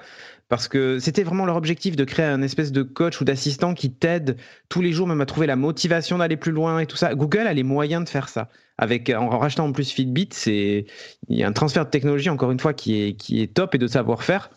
[0.48, 3.92] parce que c'était vraiment leur objectif de créer un espèce de coach ou d'assistant qui
[3.92, 7.14] t'aide tous les jours même à trouver la motivation d'aller plus loin et tout ça.
[7.14, 8.48] Google a les moyens de faire ça.
[8.78, 10.86] Avec en rachetant en plus Fitbit, c'est
[11.28, 13.74] il y a un transfert de technologie encore une fois qui est qui est top
[13.74, 14.50] et de savoir-faire.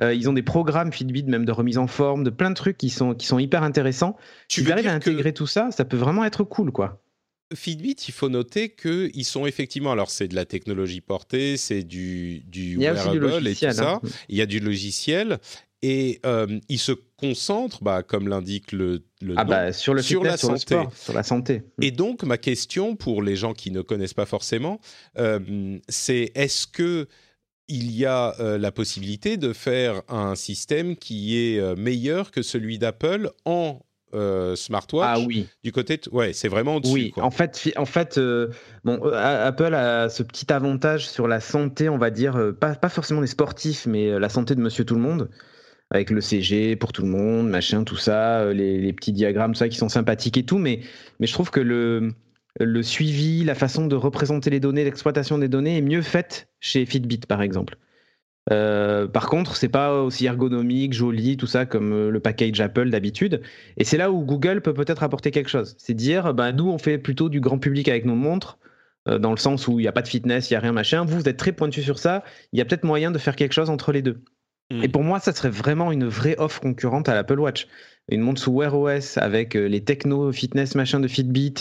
[0.00, 2.78] Euh, ils ont des programmes Fitbit même de remise en forme, de plein de trucs
[2.78, 4.16] qui sont qui sont hyper intéressants.
[4.48, 7.02] Tu arrives à intégrer tout ça, ça peut vraiment être cool quoi.
[7.54, 12.40] Fitbit, il faut noter qu'ils sont effectivement, alors c'est de la technologie portée, c'est du,
[12.46, 13.92] du wearable et tout ça.
[13.92, 14.00] Hein.
[14.28, 15.38] Il y a du logiciel
[15.82, 20.22] et euh, ils se concentrent, bah, comme l'indique le, le ah bah, sur, le sur
[20.22, 20.76] la santé.
[20.94, 21.62] sur la santé.
[21.80, 24.80] Et donc ma question pour les gens qui ne connaissent pas forcément,
[25.18, 27.08] euh, c'est est-ce que
[27.72, 32.78] il y a euh, la possibilité de faire un système qui est meilleur que celui
[32.78, 33.80] d'Apple en
[34.14, 35.20] euh, smartwatch.
[35.20, 35.48] Ah oui.
[35.64, 36.92] Du côté, ouais, c'est vraiment dessus.
[36.92, 38.48] Oui, en fait, en fait, euh,
[38.84, 42.90] bon, euh, Apple a ce petit avantage sur la santé, on va dire, pas, pas
[42.90, 45.30] forcément des sportifs, mais la santé de Monsieur Tout le Monde.
[45.90, 49.68] avec le CG pour tout le monde, machin, tout ça, les, les petits diagrammes, ça
[49.68, 50.80] qui sont sympathiques et tout, mais,
[51.18, 52.12] mais je trouve que le,
[52.60, 56.84] le suivi, la façon de représenter les données, l'exploitation des données est mieux faite chez
[56.86, 57.76] Fitbit, par exemple.
[58.50, 62.90] Euh, par contre, c'est pas aussi ergonomique, joli, tout ça comme euh, le package Apple
[62.90, 63.42] d'habitude.
[63.76, 65.76] Et c'est là où Google peut peut-être apporter quelque chose.
[65.78, 68.58] C'est dire, bah, nous, on fait plutôt du grand public avec nos montres,
[69.08, 70.72] euh, dans le sens où il n'y a pas de fitness, il n'y a rien
[70.72, 71.04] machin.
[71.04, 72.24] Vous, vous êtes très pointu sur ça.
[72.52, 74.22] Il y a peut-être moyen de faire quelque chose entre les deux.
[74.72, 74.82] Hmm.
[74.82, 77.68] Et pour moi, ça serait vraiment une vraie offre concurrente à l'Apple Watch.
[78.10, 81.54] Une montre sous Wear OS avec les techno fitness machin de Fitbit,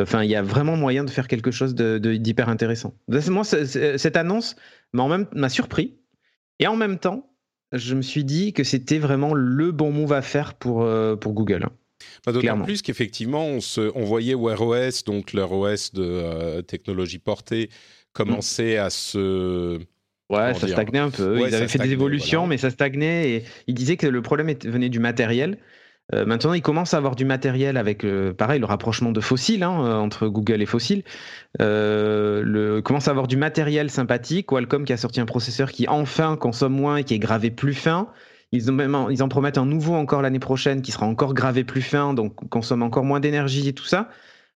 [0.00, 2.94] Enfin, il y a vraiment moyen de faire quelque chose d'hyper de, intéressant.
[3.08, 4.56] Moi, cette annonce
[4.92, 5.96] m'a surpris.
[6.58, 7.30] Et en même temps,
[7.72, 11.32] je me suis dit que c'était vraiment le bon move à faire pour, euh, pour
[11.32, 11.68] Google.
[12.26, 13.58] Bah, d'autant plus qu'effectivement, on,
[13.94, 17.70] on voyait Wear OS, donc leur OS de euh, technologie portée,
[18.12, 19.78] commencer à se.
[20.30, 21.38] Ouais, ça stagnait un peu.
[21.46, 23.30] ils avaient fait des évolutions, mais ça stagnait.
[23.30, 25.58] Et ils disaient que le problème venait du matériel.
[26.12, 29.62] Euh, maintenant, ils commencent à avoir du matériel avec, euh, pareil, le rapprochement de fossiles
[29.62, 31.02] hein, euh, entre Google et fossiles.
[31.58, 34.46] le, commence à avoir du matériel sympathique.
[34.46, 37.74] Qualcomm qui a sorti un processeur qui enfin consomme moins et qui est gravé plus
[37.74, 38.08] fin.
[38.52, 42.48] Ils en promettent un nouveau encore l'année prochaine qui sera encore gravé plus fin, donc
[42.50, 44.10] consomme encore moins d'énergie et tout ça.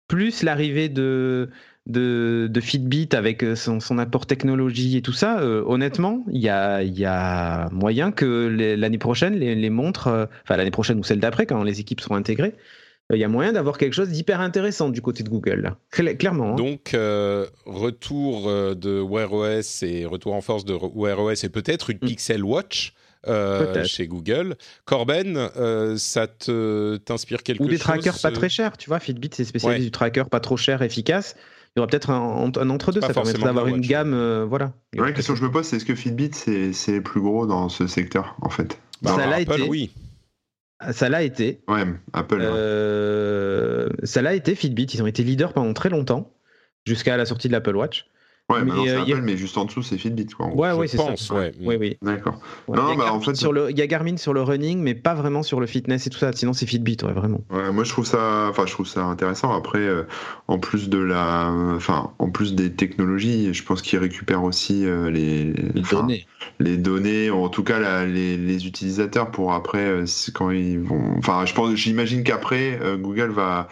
[0.07, 1.49] Plus l'arrivée de,
[1.87, 7.69] de, Fitbit avec euh, son, apport technologie et tout ça, euh, honnêtement, il y a,
[7.71, 11.79] moyen que l'année prochaine, les, montres, euh, enfin l'année prochaine ou celle d'après, quand les
[11.79, 12.53] équipes seront intégrées,
[13.13, 16.53] il y a moyen d'avoir quelque chose d'hyper intéressant du côté de Google, clairement.
[16.53, 16.55] Hein.
[16.55, 16.93] Donc,
[17.65, 22.05] retour de Wear OS et retour en force de Wear OS et peut-être une mm.
[22.05, 22.93] Pixel Watch.
[23.85, 24.57] chez Google.
[24.83, 25.49] Corben,
[25.95, 28.99] ça t'inspire quelque chose Ou des trackers pas très chers, tu vois.
[28.99, 31.37] Fitbit, c'est spécialisé du tracker pas trop cher, efficace
[31.77, 34.15] il y aura peut-être un, entre-deux, ça permettrait d'avoir une gamme.
[34.15, 34.73] Euh, voilà.
[34.95, 37.85] La question que je me pose, c'est est-ce que Fitbit, c'est plus gros dans ce
[37.85, 38.79] secteur, en fait?
[39.03, 39.61] Bah, Ça l'a été.
[39.69, 39.91] oui.
[40.91, 41.61] Ça l'a été.
[41.67, 42.39] Ouais, Apple.
[42.41, 44.85] Euh, ça l'a été, Fitbit.
[44.85, 46.31] Ils ont été leaders pendant très longtemps,
[46.87, 48.07] jusqu'à la sortie de l'Apple Watch.
[48.49, 50.27] Ouais, mais c'est euh, Apple, mais juste en dessous, c'est Fitbit.
[50.27, 51.33] Quoi, ouais, ouais, c'est ça.
[51.33, 51.51] Ouais.
[51.59, 51.97] Oui, oui.
[52.01, 52.39] D'accord.
[52.69, 53.35] non, bah, en fait.
[53.35, 53.69] Sur le...
[53.71, 56.17] Il y a Garmin sur le running, mais pas vraiment sur le fitness et tout
[56.17, 56.31] ça.
[56.31, 57.41] Sinon, c'est Fitbit, ouais, vraiment.
[57.49, 59.53] Ouais, moi, je trouve ça, enfin, je trouve ça intéressant.
[59.53, 60.03] Après, euh,
[60.47, 65.11] en plus de la, enfin, en plus des technologies, je pense qu'ils récupèrent aussi euh,
[65.11, 65.43] les...
[65.43, 66.25] les données.
[66.59, 71.15] Les données, en tout cas, les, les, utilisateurs pour après, quand ils vont.
[71.17, 73.67] Enfin, je pense, j'imagine qu'après, Google va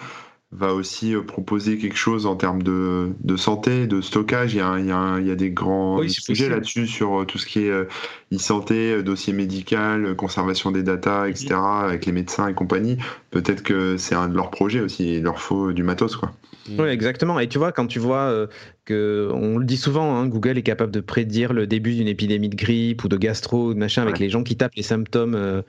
[0.56, 4.54] va aussi euh, proposer quelque chose en termes de, de santé, de stockage.
[4.54, 7.26] Il y a, il y a, il y a des grands sujets là-dessus sur euh,
[7.26, 7.86] tout ce qui est euh,
[8.34, 12.98] e-santé, dossier médical, conservation des datas, etc., avec les médecins et compagnie.
[13.32, 15.18] Peut-être que c'est un de leurs projets aussi.
[15.18, 16.32] Il leur faut du matos, quoi.
[16.80, 17.40] Oui, exactement.
[17.40, 18.48] Et tu vois, quand tu vois
[18.86, 22.50] que, on le dit souvent, hein, Google est capable de prédire le début d'une épidémie
[22.50, 25.64] de grippe ou de gastro, machin, avec les gens qui tapent les symptômes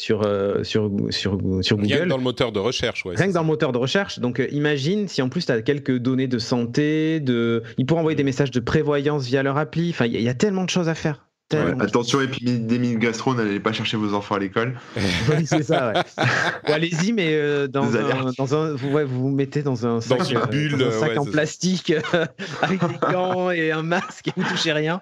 [0.00, 1.92] sur, euh, sur, sur, sur Google.
[1.92, 3.14] Rien que dans le moteur de recherche, ouais.
[3.16, 4.18] Rien que dans le moteur de recherche.
[4.18, 7.62] Donc euh, imagine si en plus tu as quelques données de santé, de...
[7.76, 9.90] ils pourront envoyer des messages de prévoyance via leur appli.
[9.90, 11.26] Enfin, il y, a tellement de choses à faire.
[11.52, 14.78] Attention, épidémie de gastro, n'allez pas chercher vos enfants à l'école.
[14.96, 16.24] oui, c'est ça, ouais.
[16.64, 21.18] Allez-y, mais euh, dans, un, dans un, vous, vous, vous mettez dans un sac, sac
[21.18, 21.92] en plastique
[22.62, 25.00] avec des gants et un masque et vous touchez rien.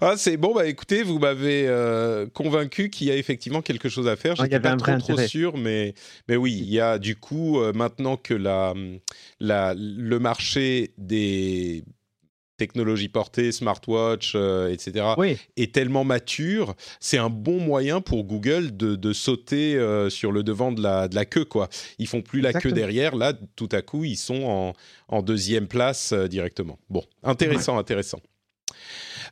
[0.00, 4.08] Ah, c'est bon, bah écoutez, vous m'avez euh, convaincu qu'il y a effectivement quelque chose
[4.08, 4.34] à faire.
[4.36, 5.94] Je n'étais pas trop, trop, sûr, mais,
[6.28, 8.74] mais oui, il y a du coup, euh, maintenant que la,
[9.38, 11.84] la, le marché des
[12.58, 15.06] technologies portées, smartwatch, euh, etc.,
[15.56, 19.78] est tellement mature, c'est un bon moyen pour Google de, de sauter
[20.10, 21.46] sur le devant de la, de la queue.
[21.46, 21.70] Quoi.
[21.98, 24.72] Ils font plus la queue derrière, là, tout à coup, ils sont en,
[25.08, 26.78] en deuxième place directement.
[26.90, 28.20] Bon, intéressant, intéressant.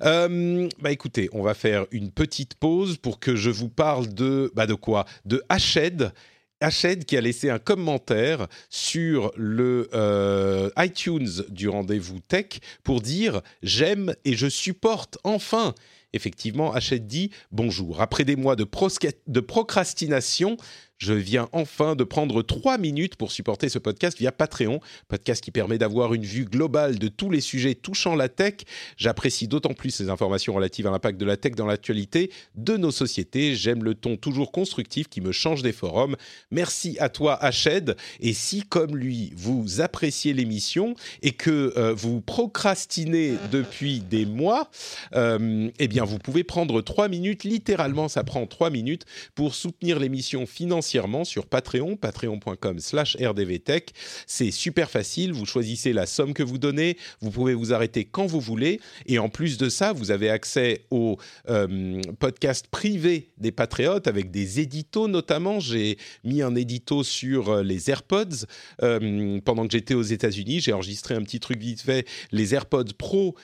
[0.03, 4.53] Euh, bah écoutez, on va faire une petite pause pour que je vous parle de
[4.55, 5.07] bah de quoi?
[5.25, 6.13] De Hached.
[6.61, 13.43] Hached qui a laissé un commentaire sur le euh, iTunes du rendez-vous tech pour dire
[13.63, 15.75] j'aime et je supporte enfin.
[16.13, 18.01] Effectivement, Hached dit bonjour.
[18.01, 20.57] Après des mois de procrastination,
[20.99, 25.51] je viens enfin de prendre trois minutes pour supporter ce podcast via Patreon, podcast qui
[25.51, 28.55] permet d'avoir une vue globale de tous les sujets touchant la tech.
[28.97, 32.91] J'apprécie d'autant plus ces informations relatives à l'impact de la tech dans l'actualité de nos
[32.91, 33.55] sociétés.
[33.55, 36.17] J'aime le ton toujours constructif qui me change des forums.
[36.51, 37.97] Merci à toi, Hached.
[38.21, 44.71] Et si, comme lui, vous appréciez l'émission et que euh, vous procrastinez depuis des mois,
[45.15, 49.05] euh, eh bien, vous pouvez prendre trois minutes, littéralement ça prend trois minutes,
[49.35, 50.86] pour soutenir l'émission financièrement
[51.25, 53.91] sur Patreon, patreon.com slash rdvtech.
[54.27, 58.27] C'est super facile, vous choisissez la somme que vous donnez, vous pouvez vous arrêter quand
[58.27, 61.17] vous voulez, et en plus de ça, vous avez accès au
[61.49, 65.61] euh, podcast privé des patriotes avec des éditos notamment.
[65.61, 68.47] J'ai mis un édito sur euh, les AirPods
[68.83, 70.61] euh, pendant que j'étais aux États-Unis.
[70.61, 73.35] J'ai enregistré un petit truc vite fait, les AirPods Pro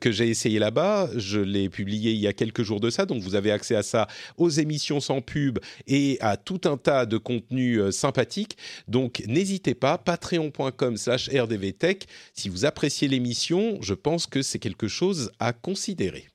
[0.00, 1.10] que j'ai essayé là-bas.
[1.16, 3.82] Je l'ai publié il y a quelques jours de ça, donc vous avez accès à
[3.82, 8.56] ça, aux émissions sans pub et à tout un tas de contenus sympathiques.
[8.88, 12.06] Donc n'hésitez pas, patreon.com/slash rdvtech.
[12.34, 16.28] Si vous appréciez l'émission, je pense que c'est quelque chose à considérer.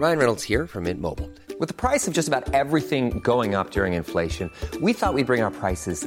[0.00, 1.28] Ryan Reynolds here from Mint Mobile.
[1.58, 5.42] With the price of just about everything going up during inflation, we thought we'd bring
[5.42, 6.06] our prices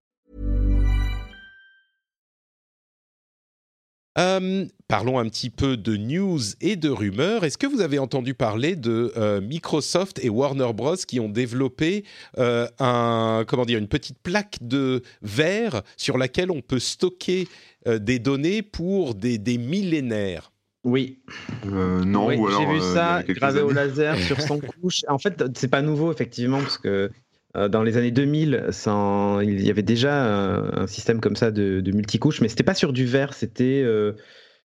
[4.17, 7.45] Euh, parlons un petit peu de news et de rumeurs.
[7.45, 12.03] Est-ce que vous avez entendu parler de euh, Microsoft et Warner Bros qui ont développé
[12.37, 17.47] euh, un, comment dire, une petite plaque de verre sur laquelle on peut stocker
[17.87, 20.51] euh, des données pour des, des millénaires?
[20.83, 21.19] Oui.
[21.67, 22.61] Euh, non, Oui, ou alors.
[22.61, 25.01] J'ai vu euh, ça gravé au laser sur son couche.
[25.07, 27.11] En fait, c'est pas nouveau, effectivement, parce que
[27.55, 31.51] dans les années 2000, ça en- il y avait déjà un, un système comme ça
[31.51, 34.13] de, de multicouche, mais c'était pas sur du verre, c'était euh,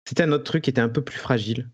[0.07, 1.69] c'était un autre truc qui était un peu plus fragile.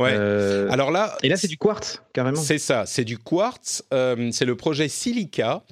[0.00, 0.14] Ouais.
[0.14, 2.40] Euh, Alors là, et là, c'est du quartz, carrément.
[2.40, 3.84] C'est ça, c'est du quartz.
[3.92, 5.62] euh, c'est le projet Silica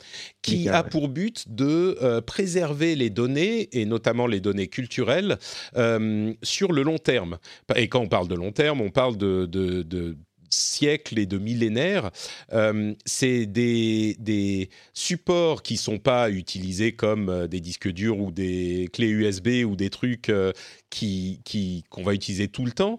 [0.43, 0.91] qui Silica, a ouais.
[0.91, 5.39] pour but de euh, préserver les données et notamment les données culturelles
[5.79, 7.39] euh, sur le long terme.
[7.75, 10.19] Et quand on parle de long terme, on parle de, de- de
[10.51, 12.11] siècles et de millénaires.
[12.53, 18.31] Euh, c'est des, des supports qui sont pas utilisés comme euh, des disques durs ou
[18.31, 20.53] des clés USB ou des trucs euh,
[20.91, 21.41] qui
[21.91, 22.99] qu'on va utiliser tout le temps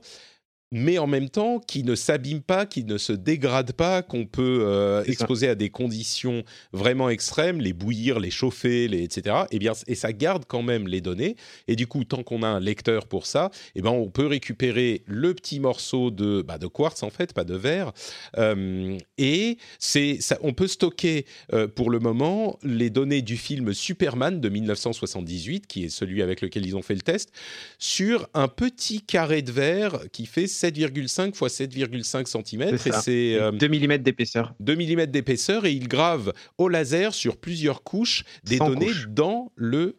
[0.71, 4.63] mais en même temps qui ne s'abîment pas, qui ne se dégradent pas, qu'on peut
[4.65, 5.11] euh, ça.
[5.11, 9.35] exposer à des conditions vraiment extrêmes, les bouillir, les chauffer, les, etc.
[9.51, 11.35] Et bien, et ça garde quand même les données.
[11.67, 15.03] Et du coup, tant qu'on a un lecteur pour ça, eh ben, on peut récupérer
[15.05, 17.91] le petit morceau de, bah, de quartz en fait, pas de verre,
[18.37, 23.73] euh, et c'est, ça, on peut stocker euh, pour le moment les données du film
[23.73, 27.31] Superman de 1978, qui est celui avec lequel ils ont fait le test,
[27.79, 32.77] sur un petit carré de verre qui fait 7,5 x 7,5 cm.
[32.77, 33.01] C'est Et ça.
[33.01, 34.53] c'est euh, 2 mm d'épaisseur.
[34.59, 39.07] 2 mm d'épaisseur et ils gravent au laser sur plusieurs couches des 100 données couches.
[39.09, 39.97] dans le.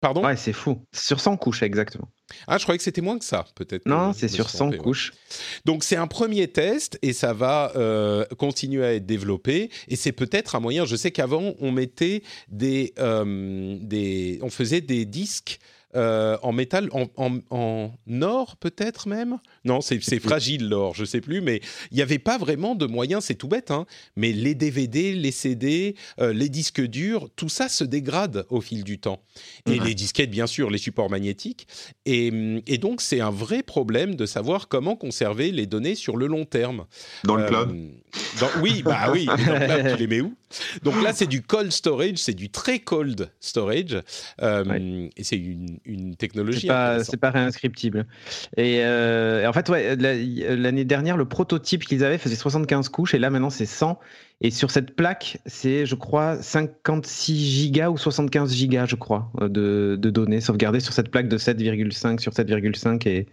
[0.00, 0.24] Pardon?
[0.24, 0.84] Ouais, c'est fou.
[0.92, 2.08] Sur 100 couches, exactement.
[2.48, 3.86] Ah, je croyais que c'était moins que ça, peut-être.
[3.86, 4.82] Non, je c'est sur suis 100 trompé, ouais.
[4.82, 5.12] couches.
[5.64, 10.10] Donc c'est un premier test et ça va euh, continuer à être développé et c'est
[10.12, 10.86] peut-être un moyen.
[10.86, 15.60] Je sais qu'avant on mettait des, euh, des, on faisait des disques.
[15.94, 19.38] Euh, en métal, en, en- en or peut-être même?
[19.64, 23.24] Non, c'est fragile l'or, je sais plus, mais il n'y avait pas vraiment de moyens,
[23.24, 27.68] c'est tout bête, hein, mais les DVD, les CD, euh, les disques durs, tout ça
[27.68, 29.22] se dégrade au fil du temps.
[29.66, 29.84] Et Mhm.
[29.86, 31.66] les disquettes, bien sûr, les supports magnétiques.
[32.06, 32.32] Et,
[32.66, 36.44] et donc, c'est un vrai problème de savoir comment conserver les données sur le long
[36.44, 36.86] terme.
[37.24, 37.76] Dans le Euh, cloud.
[38.40, 40.34] dans- oui, bah oui, dans le cloud, tu les mets où?
[40.82, 44.00] Donc là, c'est du cold storage, c'est du très cold storage.
[44.40, 46.60] Euh, Et c'est une, une technologie.
[46.62, 48.06] C'est pas, c'est pas réinscriptible.
[48.56, 52.88] Et, euh, et en fait, ouais, la- l'année dernière, le prototype qu'ils avaient faisait 75
[52.88, 53.98] couches et là maintenant c'est 100.
[54.44, 59.48] Et sur cette plaque, c'est, je crois, 56 gigas ou 75 gigas, je crois, euh,
[59.48, 63.26] de, de données sauvegardées sur cette plaque de 7,5 sur 7,5 et,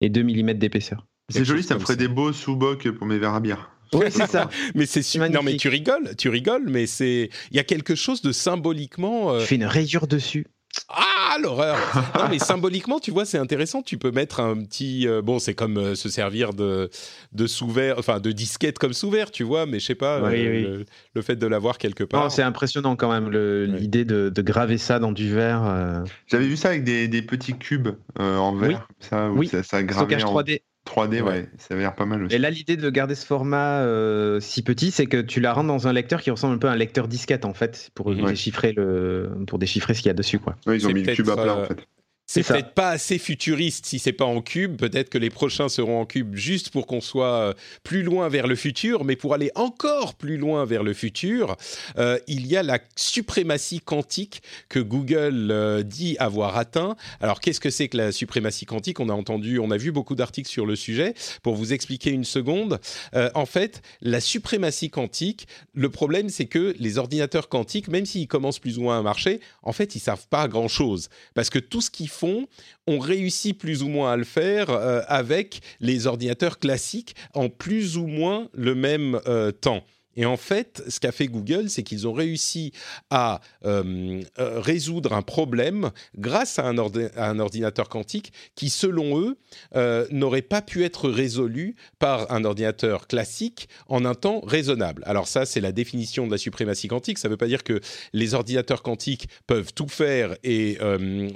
[0.00, 1.06] et 2 mm d'épaisseur.
[1.30, 1.98] C'est joli, ça me ferait ça.
[1.98, 3.70] des beaux sous-bocs pour mes verres à bière.
[3.94, 4.48] Oui, c'est ça.
[4.74, 8.22] Mais c'est non, mais tu rigoles, tu rigoles, mais c'est il y a quelque chose
[8.22, 9.32] de symboliquement.
[9.32, 10.46] euh, Tu fais une rayure dessus.
[10.90, 11.76] Ah l'horreur
[12.14, 13.82] Non mais symboliquement, tu vois, c'est intéressant.
[13.82, 15.08] Tu peux mettre un petit.
[15.08, 16.90] euh, bon, c'est comme euh, se servir de
[17.32, 19.64] de sous-verre, enfin de disquette comme sous-verre, tu vois.
[19.66, 20.62] Mais je sais pas, Oui, euh, oui.
[20.62, 22.30] Le, le fait de l'avoir quelque part.
[22.30, 23.30] C'est impressionnant quand même,
[23.76, 25.62] l'idée de, de graver ça dans du verre.
[25.64, 27.88] euh, J'avais vu ça avec des, des petits cubes
[28.20, 28.96] euh, en verre, Oui.
[29.08, 29.48] ça, où Oui.
[29.48, 30.60] ça, ça gravait stockage en 3D.
[30.88, 31.22] 3D, ouais.
[31.22, 31.48] Ouais.
[31.58, 32.34] ça avait l'air pas mal aussi.
[32.34, 35.64] Et là, l'idée de garder ce format euh, si petit, c'est que tu la rends
[35.64, 38.72] dans un lecteur qui ressemble un peu à un lecteur disquette en fait, pour déchiffrer
[38.72, 40.56] le, pour déchiffrer ce qu'il y a dessus, quoi.
[40.66, 41.86] Ouais, ils ont mis le cube à plat euh, en fait.
[42.30, 44.76] C'est peut-être pas assez futuriste si c'est pas en cube.
[44.76, 48.46] Peut-être que les prochains seront en cube juste pour qu'on soit euh, plus loin vers
[48.46, 49.06] le futur.
[49.06, 51.56] Mais pour aller encore plus loin vers le futur,
[51.96, 56.96] euh, il y a la suprématie quantique que Google euh, dit avoir atteint.
[57.22, 59.00] Alors qu'est-ce que c'est que la suprématie quantique?
[59.00, 61.14] On a entendu, on a vu beaucoup d'articles sur le sujet.
[61.42, 62.78] Pour vous expliquer une seconde,
[63.14, 68.28] euh, en fait, la suprématie quantique, le problème c'est que les ordinateurs quantiques, même s'ils
[68.28, 71.80] commencent plus ou moins à marcher, en fait, ils savent pas grand-chose parce que tout
[71.80, 77.14] ce qu'ils on réussit plus ou moins à le faire euh, avec les ordinateurs classiques
[77.34, 79.84] en plus ou moins le même euh, temps.
[80.16, 82.72] Et en fait, ce qu'a fait Google, c'est qu'ils ont réussi
[83.08, 89.38] à euh, euh, résoudre un problème grâce à un, ordinateur quantique qui, selon eux,
[89.76, 95.04] euh, n'aurait pas pu être résolu par un ordinateur classique en un temps raisonnable.
[95.06, 97.18] Alors ça, c'est la définition de la suprématie quantique.
[97.18, 97.80] Ça ne veut pas dire que
[98.12, 100.78] les ordinateurs quantiques peuvent tout faire et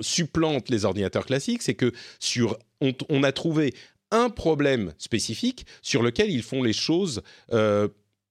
[0.01, 1.63] supplantent les ordinateurs classiques.
[1.63, 3.75] C'est que sur, on, on a trouvé
[4.11, 7.23] un problème spécifique sur lequel ils font les choses.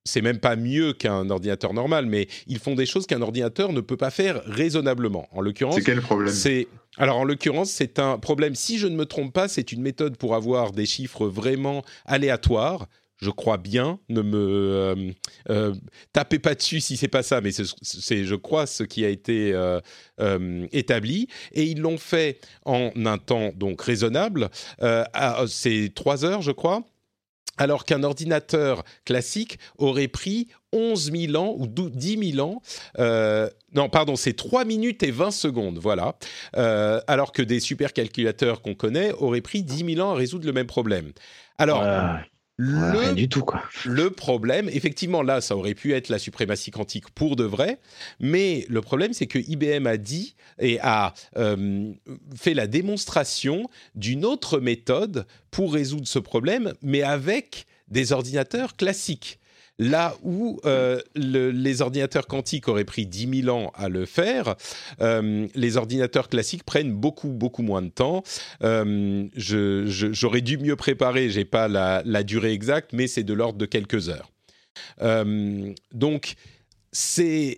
[0.04, 3.82] C'est même pas mieux qu'un ordinateur normal, mais ils font des choses qu'un ordinateur ne
[3.82, 5.28] peut pas faire raisonnablement.
[5.32, 6.34] En l'occurrence, C'est quel problème?
[6.34, 8.56] c'est alors en l'occurrence, c'est un problème.
[8.56, 12.88] Si je ne me trompe pas, c'est une méthode pour avoir des chiffres vraiment aléatoires.
[13.18, 14.00] Je crois bien.
[14.10, 14.96] Ne me euh,
[15.50, 15.76] euh,
[16.12, 19.54] tapez pas dessus si c'est pas ça, mais c'est, je crois, ce qui a été
[19.54, 19.80] euh,
[20.72, 21.28] établi.
[21.54, 24.50] Et ils l'ont fait en un temps donc raisonnable.
[25.48, 26.84] C'est trois heures, je crois.
[27.58, 32.62] Alors qu'un ordinateur classique aurait pris 11 000 ans ou 12 10 000 ans.
[33.00, 36.16] euh, non, pardon, c'est 3 minutes et 20 secondes, voilà.
[36.58, 40.54] Euh, alors que des supercalculateurs qu'on connaît auraient pris 10 000 ans à résoudre le
[40.54, 41.12] même problème.
[41.58, 41.84] Alors,
[42.64, 43.64] le, rien du tout, quoi.
[43.86, 47.80] le problème, effectivement, là, ça aurait pu être la suprématie quantique pour de vrai,
[48.20, 51.92] mais le problème, c'est que IBM a dit et a euh,
[52.36, 59.40] fait la démonstration d'une autre méthode pour résoudre ce problème, mais avec des ordinateurs classiques.
[59.84, 64.54] Là où euh, le- les ordinateurs quantiques auraient pris 10 000 ans à le faire,
[65.02, 68.22] euh, les ordinateurs classiques prennent beaucoup, beaucoup moins de temps.
[68.64, 73.34] Euh, je- je- J'aurais dû mieux préparer, j'ai pas la, durée exacte, mais c'est de
[73.34, 74.30] l'ordre de quelques heures.
[75.92, 76.36] Donc,
[76.92, 77.58] c'est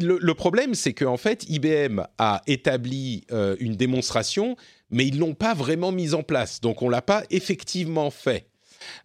[0.00, 3.24] le, problème, c'est qu'en fait, IBM a établi
[3.58, 4.54] une démonstration,
[4.90, 6.60] mais ils l'ont pas vraiment mise en place.
[6.60, 8.46] Donc, on l'a pas effectivement fait.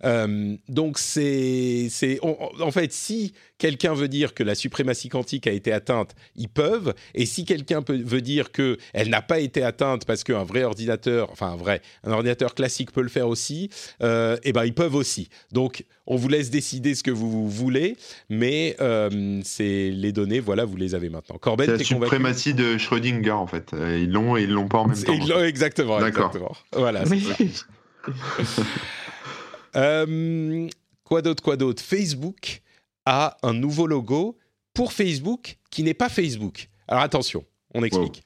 [0.04, 5.52] Euh, donc c'est, c'est, en fait, si quelqu'un veut dire que la suprématie quantique a
[5.52, 6.94] été atteinte, ils peuvent.
[7.16, 10.64] Et si quelqu'un peut- veut dire que elle n'a pas été atteinte parce qu'un vrai
[10.64, 13.70] ordinateur, enfin un vrai, un ordinateur classique peut le faire aussi,
[14.02, 15.30] euh, eh ben ils peuvent aussi.
[15.52, 17.96] Donc on vous laisse décider ce que vous voulez,
[18.30, 21.38] mais euh, c'est les données, voilà, vous les avez maintenant.
[21.38, 23.72] Corben, C'est la suprématie de Schrödinger en fait.
[23.74, 25.14] Ils l'ont et ils l'ont pas en même Et temps.
[25.14, 26.28] ils l'ont- exactement, D'accord.
[26.28, 26.56] exactement.
[26.74, 27.06] Voilà.
[27.06, 27.36] c'est ça.
[29.76, 30.68] Euh,
[31.04, 31.82] quoi d'autre, quoi d'autre?
[31.82, 32.62] Facebook
[33.06, 34.38] a un nouveau logo
[34.74, 36.70] pour Facebook qui n'est pas Facebook.
[36.88, 38.24] Alors attention, on explique.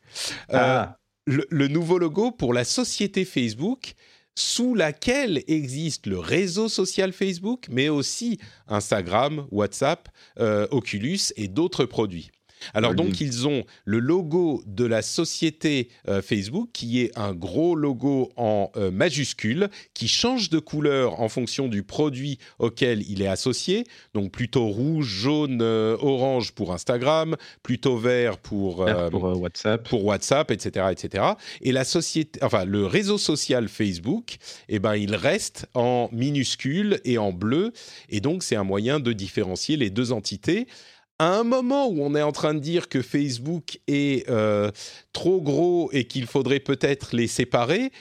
[0.53, 3.95] Euh, Ah, le, le nouveau logo pour la société Facebook
[4.35, 11.85] sous laquelle existe le réseau social Facebook, mais aussi Instagram, WhatsApp, euh, Oculus et d'autres
[11.85, 12.29] produits.
[12.73, 13.27] Alors donc bien.
[13.27, 18.71] ils ont le logo de la société euh, Facebook qui est un gros logo en
[18.75, 23.85] euh, majuscule qui change de couleur en fonction du produit auquel il est associé.
[24.13, 29.87] Donc plutôt rouge, jaune, euh, orange pour Instagram, plutôt vert pour, pour euh, WhatsApp.
[29.87, 31.23] pour WhatsApp, etc., etc.
[31.61, 34.37] Et la société, enfin le réseau social Facebook,
[34.69, 37.71] eh ben il reste en minuscule et en bleu,
[38.09, 40.67] et donc c'est un moyen de différencier les deux entités.
[41.19, 44.71] À un moment où on est en train de dire que Facebook est euh,
[45.13, 47.91] trop gros et qu'il faudrait peut-être les séparer,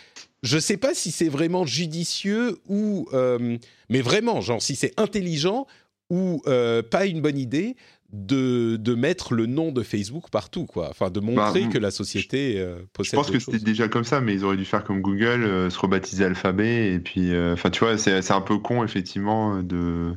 [0.43, 3.57] je ne sais pas si c'est vraiment judicieux ou, euh,
[3.89, 5.67] mais vraiment, genre si c'est intelligent
[6.11, 7.75] ou euh, pas une bonne idée
[8.13, 10.89] de, de mettre le nom de Facebook partout, quoi.
[10.91, 14.05] Enfin, de montrer Bah, que la société euh, Je possède pense que c'était déjà comme
[14.05, 17.55] ça, mais ils auraient dû faire comme Google, euh, se rebaptiser Alphabet, et puis, euh,
[17.55, 20.13] enfin, tu vois, c'est c'est un peu con effectivement de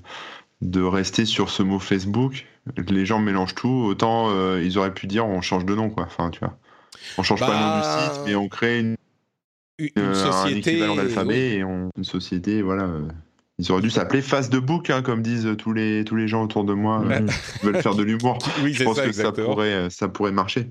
[0.61, 2.45] de rester sur ce mot Facebook.
[2.87, 3.67] Les gens mélangent tout.
[3.87, 6.03] Autant euh, ils auraient pu dire on change de nom, quoi.
[6.05, 6.57] Enfin, tu vois.
[7.17, 8.95] On change pas le nom Bah, du site, mais on crée une,
[9.79, 10.71] Une, une euh, un société.
[10.71, 12.83] équivalent d'alphabet et on, une société, voilà.
[12.83, 13.01] euh,
[13.57, 16.43] Ils auraient dû s'appeler Face de Book, hein, comme disent tous les, tous les gens
[16.43, 17.25] autour de moi euh,
[17.59, 18.37] qui veulent faire de l'humour.
[18.63, 20.69] Oui, Je pense ça, que ça pourrait, ça pourrait marcher.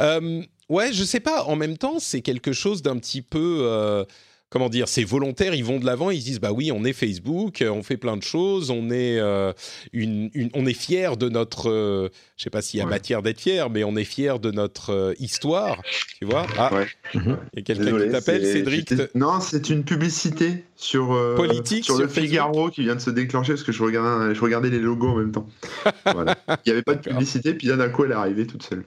[0.00, 1.44] Euh, ouais, je sais pas.
[1.44, 4.04] En même temps, c'est quelque chose d'un petit peu.
[4.50, 5.54] Comment dire C'est volontaire.
[5.54, 6.10] Ils vont de l'avant.
[6.10, 8.90] Ils se disent bah oui, on est Facebook, euh, on fait plein de choses, on
[8.90, 9.52] est euh,
[9.92, 11.70] une, une- on est fier de notre.
[11.70, 12.90] euh, je sais pas s'il y a Ouais.
[12.90, 15.82] matière d'être fier, mais on est fier de notre euh, histoire.
[16.18, 16.86] Tu vois Ah, Ouais.
[17.14, 17.20] il
[17.56, 18.92] y a quelqu'un qui t'appelle, Cédric.
[19.14, 22.28] Non, c'est une publicité sur, Politique sur, sur le Facebook.
[22.30, 25.16] Figaro qui vient de se déclencher parce que je regardais, je regardais les logos en
[25.16, 25.46] même temps.
[26.12, 26.36] Voilà.
[26.48, 28.84] Il n'y avait pas de publicité, puis d'un coup elle est arrivée toute seule.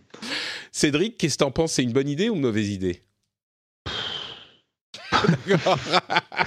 [0.71, 1.73] Cédric, qu'est-ce que t'en penses?
[1.73, 3.01] C'est une bonne idée ou une mauvaise idée?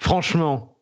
[0.00, 0.76] Franchement,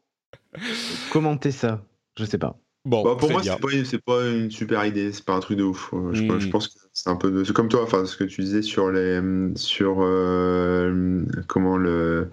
[1.10, 1.84] commenter ça,
[2.18, 2.58] je sais pas.
[2.84, 5.56] Bon, Bah, pour moi, c'est pas, une- pas une super idée, c'est pas un truc
[5.56, 5.90] de ouf.
[6.12, 8.42] Je, je pense que c'est un peu de, c'est comme toi, enfin ce que tu
[8.42, 9.20] disais sur les,
[9.56, 12.30] sur euh, comment le,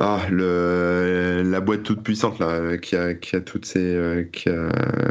[0.00, 4.48] ah le, la boîte toute puissante là, qui a, qui a toutes ces, euh, qui
[4.48, 4.66] a,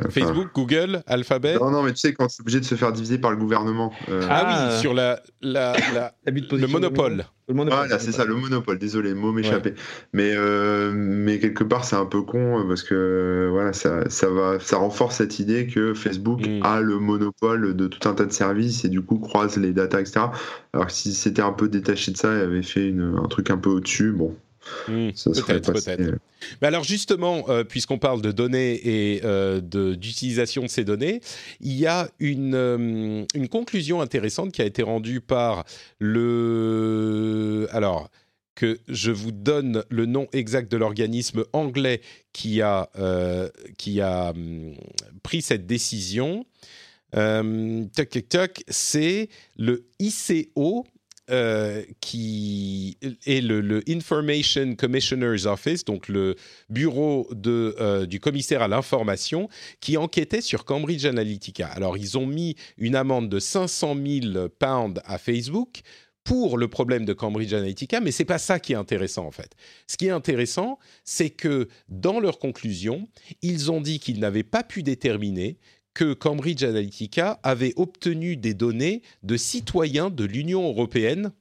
[0.06, 1.56] enfin- Facebook, Google, Alphabet.
[1.60, 3.92] Non, non, mais tu sais quand c'est obligé de se faire diviser par le gouvernement.
[4.10, 7.26] euh, Ah, Ah, oui, sur la, la, la- de le monopole.
[7.48, 7.80] Le monopole.
[7.80, 8.78] Voilà, c'est ça, le monopole.
[8.80, 9.76] Désolé, le mot m'échappait.
[10.14, 14.60] Mais, euh, mais quelque part, c'est un peu con parce que voilà, ça, ça, va,
[14.60, 16.60] ça renforce cette idée que Facebook Mm.
[16.64, 20.02] a le monopole de tout un tas de services et du coup croise les datas,
[20.02, 20.26] etc.
[20.74, 23.50] Alors que si c'était un peu détaché de ça et avait fait une, un truc
[23.52, 24.36] un peu au-dessus, bon,
[24.88, 26.20] Hmm, peut-être, peut-être.
[26.62, 31.22] Mais alors justement, euh, puisqu'on parle de données et euh, d'utilisation de ces données,
[31.62, 35.66] il y a une, euh, une conclusion intéressante qui a été rendue par
[36.00, 37.68] le...
[37.72, 38.10] Alors,
[38.56, 42.02] que je vous donne le nom exact de l'organisme anglais
[42.32, 44.74] qui a, euh, qui a hum,
[45.22, 46.46] pris cette décision.
[47.16, 50.86] Euh, toc, toc, toc, c'est le ICO,
[51.32, 56.36] euh, qui est le, Information Commissioner's Office, donc le
[56.70, 59.50] bureau de, euh, du commissaire à l'information,
[59.80, 61.68] qui enquêtait sur Cambridge Analytica.
[61.68, 65.82] Alors, ils ont mis une amende de 500 000 pounds à Facebook
[66.26, 69.56] pour le problème de Cambridge Analytica, mais c'est pas ça qui est intéressant en fait.
[69.88, 73.08] Ce qui est intéressant, c'est que dans leur conclusion,
[73.42, 75.58] ils ont dit qu'ils n'avaient pas pu déterminer
[75.96, 81.32] que Cambridge Analytica avait obtenu des données de citoyens de l'Union européenne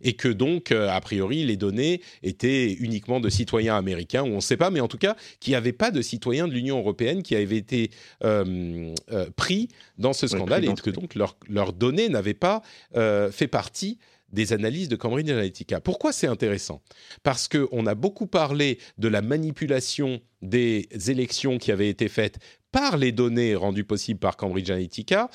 [0.00, 4.36] et que donc, euh, a priori, les données étaient uniquement de citoyens américains, ou on
[4.36, 6.78] ne sait pas, mais en tout cas, qu'il n'y avait pas de citoyens de l'Union
[6.78, 7.90] européenne qui avaient été
[8.24, 12.62] euh, euh, pris dans ce scandale, et que donc leurs données n'avaient pas
[12.96, 13.98] euh, fait partie
[14.32, 15.80] des analyses de Cambridge Analytica.
[15.80, 16.82] Pourquoi c'est intéressant?
[17.22, 22.38] Parce qu'on a beaucoup parlé de la manipulation des élections qui avaient été faites
[22.72, 25.28] par les données rendues possibles par Cambridge Analytica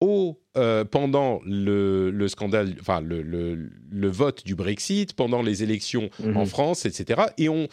[0.00, 5.62] au, euh, pendant le, le scandale, enfin le, le- le vote du Brexit, pendant les
[5.62, 6.36] élections Mhm.
[6.36, 7.22] en France, etc.
[7.38, 7.66] Et on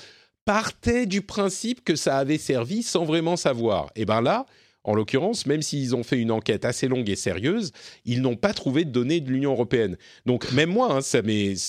[0.45, 3.91] partait du principe que ça avait servi sans vraiment savoir.
[3.95, 4.45] Et bien là,
[4.83, 7.71] en l'occurrence, même s'ils ont fait une enquête assez longue et sérieuse,
[8.05, 9.97] ils n'ont pas trouvé de données de l'Union européenne.
[10.25, 11.21] Donc même moi, hein, ça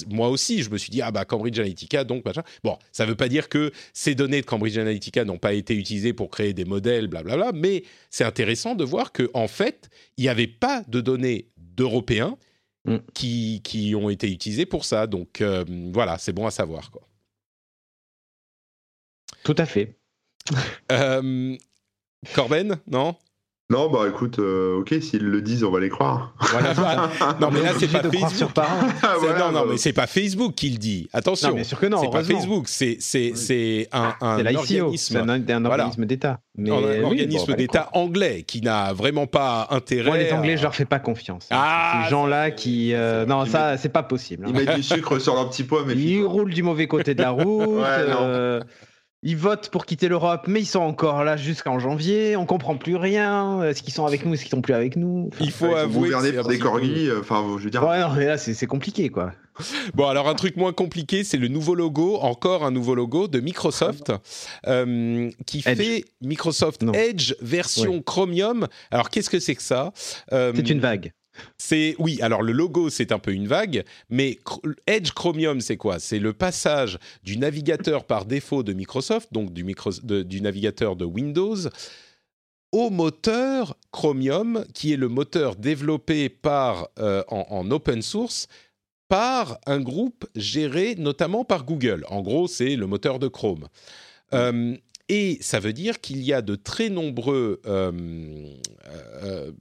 [0.08, 2.42] moi aussi, je me suis dit ah bah Cambridge Analytica, donc machin.
[2.62, 5.74] Bon, ça ne veut pas dire que ces données de Cambridge Analytica n'ont pas été
[5.74, 10.22] utilisées pour créer des modèles, blablabla, mais c'est intéressant de voir que en fait, il
[10.22, 12.36] n'y avait pas de données d'Européens
[12.86, 12.98] Mm.
[13.14, 15.06] qui, qui ont été utilisées pour ça.
[15.06, 17.02] Donc euh, voilà, c'est bon à savoir quoi.
[19.42, 19.98] Tout à fait.
[20.92, 21.56] Euh,
[22.34, 23.14] Corben, non?
[23.70, 26.34] Non, bah écoute, euh, ok, s'ils le disent, on va les croire.
[26.50, 27.10] Voilà, voilà.
[27.40, 28.50] Non, mais là, c'est pas Facebook.
[29.20, 31.08] Voilà, non, non, bah, mais c'est pas Facebook qui le dit.
[31.14, 32.22] Attention, Non, bien sûr que non, c'est pas.
[32.22, 32.98] Facebook, c'est un,
[33.34, 33.88] c'est
[34.54, 35.84] organisme, un, un Voilà.
[35.84, 36.40] organisme d'État.
[36.58, 40.08] Mais un oui, organisme d'État anglais qui n'a vraiment pas intérêt.
[40.10, 41.48] Moi, les à- Anglais, je leur fais pas confiance.
[41.50, 41.56] hein.
[41.58, 42.92] Ah, Ces gens-là qui.
[42.92, 44.44] euh, non, ça, c'est pas possible.
[44.44, 44.50] hein.
[44.54, 47.22] Ils mettent du sucre sur leur petit pois, mais Ils roulent du mauvais côté de
[47.22, 47.66] la route.
[47.66, 48.60] Ouais, non.
[49.24, 52.36] Ils votent pour quitter l'Europe, mais ils sont encore là jusqu'en janvier.
[52.36, 53.62] On comprend plus rien.
[53.64, 54.34] Est-ce qu'ils sont avec nous?
[54.34, 55.30] Est-ce qu'ils sont plus avec nous?
[55.32, 56.10] Enfin, Il faut ils sont avouer.
[56.22, 57.08] c'est par des corgis.
[57.08, 57.82] euh, Enfin, je veux dire.
[57.82, 59.32] Ouais, non, mais là, c'est compliqué, quoi.
[59.94, 63.38] Bon, alors un truc moins compliqué, c'est le nouveau logo, encore un nouveau logo de
[63.40, 64.12] Microsoft,
[64.66, 65.76] euh, qui Edge.
[65.78, 66.92] fait Microsoft Non.
[66.92, 68.66] Edge version Chromium.
[68.90, 69.92] Alors qu'est-ce que c'est que ça?
[70.32, 71.12] Euh, C'est une vague.
[71.58, 72.20] C'est oui.
[72.22, 74.38] Alors le logo c'est un peu une vague, mais
[74.86, 75.98] Edge Chromium c'est quoi?
[75.98, 80.96] C'est le passage du navigateur par défaut de Microsoft, donc du, micro- de- du navigateur
[80.96, 81.56] de Windows,
[82.72, 88.48] au moteur Chromium, qui est le moteur développé par euh, en, en open source
[89.08, 92.04] par un groupe géré notamment par Google.
[92.08, 93.68] En gros, c'est le moteur de Chrome.
[94.32, 94.76] Euh,
[95.08, 97.92] et ça veut dire qu'il y a de très nombreux euh,
[99.22, 99.52] euh,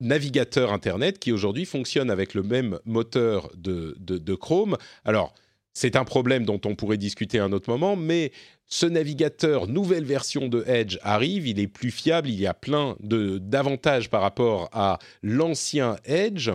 [0.00, 4.76] navigateur Internet qui aujourd'hui fonctionne avec le même moteur de, de Chrome.
[5.04, 5.34] Alors,
[5.72, 8.32] c'est un problème dont on pourrait discuter à un autre moment, mais
[8.66, 12.96] ce navigateur, nouvelle version de Edge, arrive, il est plus fiable, il y a plein
[13.00, 16.50] d'avantages par rapport à l'ancien Edge.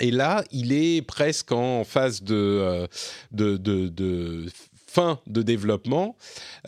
[0.00, 2.86] Et là, il est presque en phase de, euh,
[3.32, 4.46] de, de,
[4.86, 6.16] fin de développement.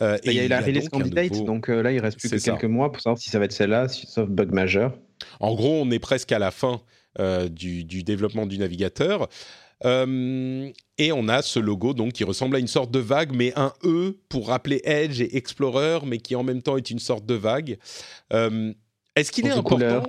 [0.01, 2.65] Euh, et il a la release candidate, donc euh, là, il reste plus que quelques
[2.65, 4.97] mois pour savoir si ça va être celle-là, sauf bug majeur.
[5.41, 6.81] En gros, on est presque à la fin
[7.49, 9.27] du, du, développement du navigateur.
[9.85, 13.53] Euh, et on a ce logo donc qui ressemble à une sorte de vague, mais
[13.55, 17.25] un E pour rappeler Edge et Explorer, mais qui en même temps est une sorte
[17.25, 17.77] de vague.
[18.33, 18.73] Euh,
[19.15, 20.03] est-ce qu'il est important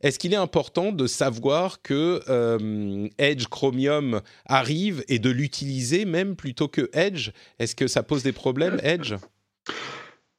[0.00, 6.36] Est-ce qu'il est important de savoir que euh, Edge Chromium arrive et de l'utiliser même
[6.36, 7.30] plutôt que Edge?
[7.58, 9.14] Est-ce que ça pose des problèmes, Edge?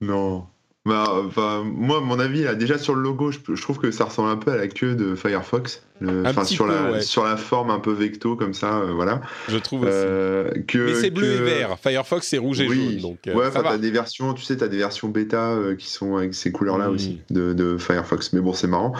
[0.01, 0.47] Non,
[0.85, 4.29] bah, moi, mon avis, là, déjà sur le logo, je, je, trouve que ça ressemble
[4.29, 5.83] un peu à la queue de Firefox.
[6.25, 9.21] Enfin, sur, la, sur la forme un peu vecto, comme ça, euh, voilà.
[9.47, 9.91] Je trouve aussi.
[9.93, 11.77] Euh, que, Mais c'est bleu et vert.
[11.79, 12.97] Firefox, c'est rouge et jaune.
[12.97, 16.33] Donc, euh, ouais, t'as des versions, tu sais, t'as des versions bêta qui sont avec
[16.33, 16.93] ces couleurs-là hmm.
[16.93, 18.33] aussi de, de, Firefox.
[18.33, 18.93] Mais bon, c'est marrant.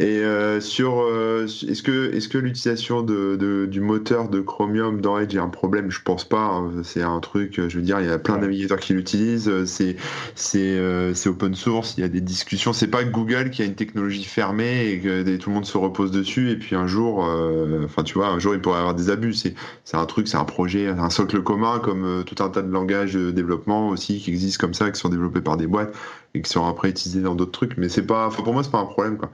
[0.00, 0.22] Et
[0.60, 1.04] sur.
[1.44, 5.48] est-ce que, est-ce que l'utilisation de, de, du moteur de Chromium dans Edge est un
[5.48, 5.90] problème?
[5.90, 6.44] Je pense pas.
[6.44, 6.72] Hein.
[6.82, 9.64] C'est un truc, je veux dire, il y a plein de navigateurs qui l'utilisent.
[9.66, 9.96] C'est,
[10.34, 11.94] c'est, c'est open source.
[11.96, 12.72] Il y a des discussions.
[12.72, 16.10] C'est pas Google qui a une technologie fermée et que tout le monde se repose
[16.10, 18.94] dessus et puis un jour, euh, enfin tu vois, un jour il pourrait y avoir
[18.94, 19.34] des abus.
[19.34, 19.54] C'est
[19.92, 23.14] un truc, c'est un projet, un socle commun comme euh, tout un tas de langages
[23.14, 25.94] de développement aussi qui existent comme ça, qui sont développés par des boîtes
[26.34, 27.76] et qui sont après utilisés dans d'autres trucs.
[27.76, 29.30] Mais c'est pas, pour moi c'est pas un problème quoi.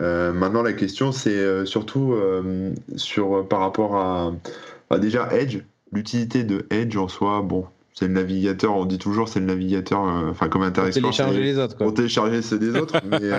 [0.00, 2.14] Euh, maintenant la question c'est surtout
[2.96, 5.58] sur par rapport à, déjà Edge,
[5.92, 10.00] l'utilité de Edge en soi, bon, c'est le navigateur, on dit toujours c'est le navigateur,
[10.00, 11.76] enfin comme Internet Pour télécharger les autres.
[11.76, 13.30] Pour télécharger ceux des autres, mais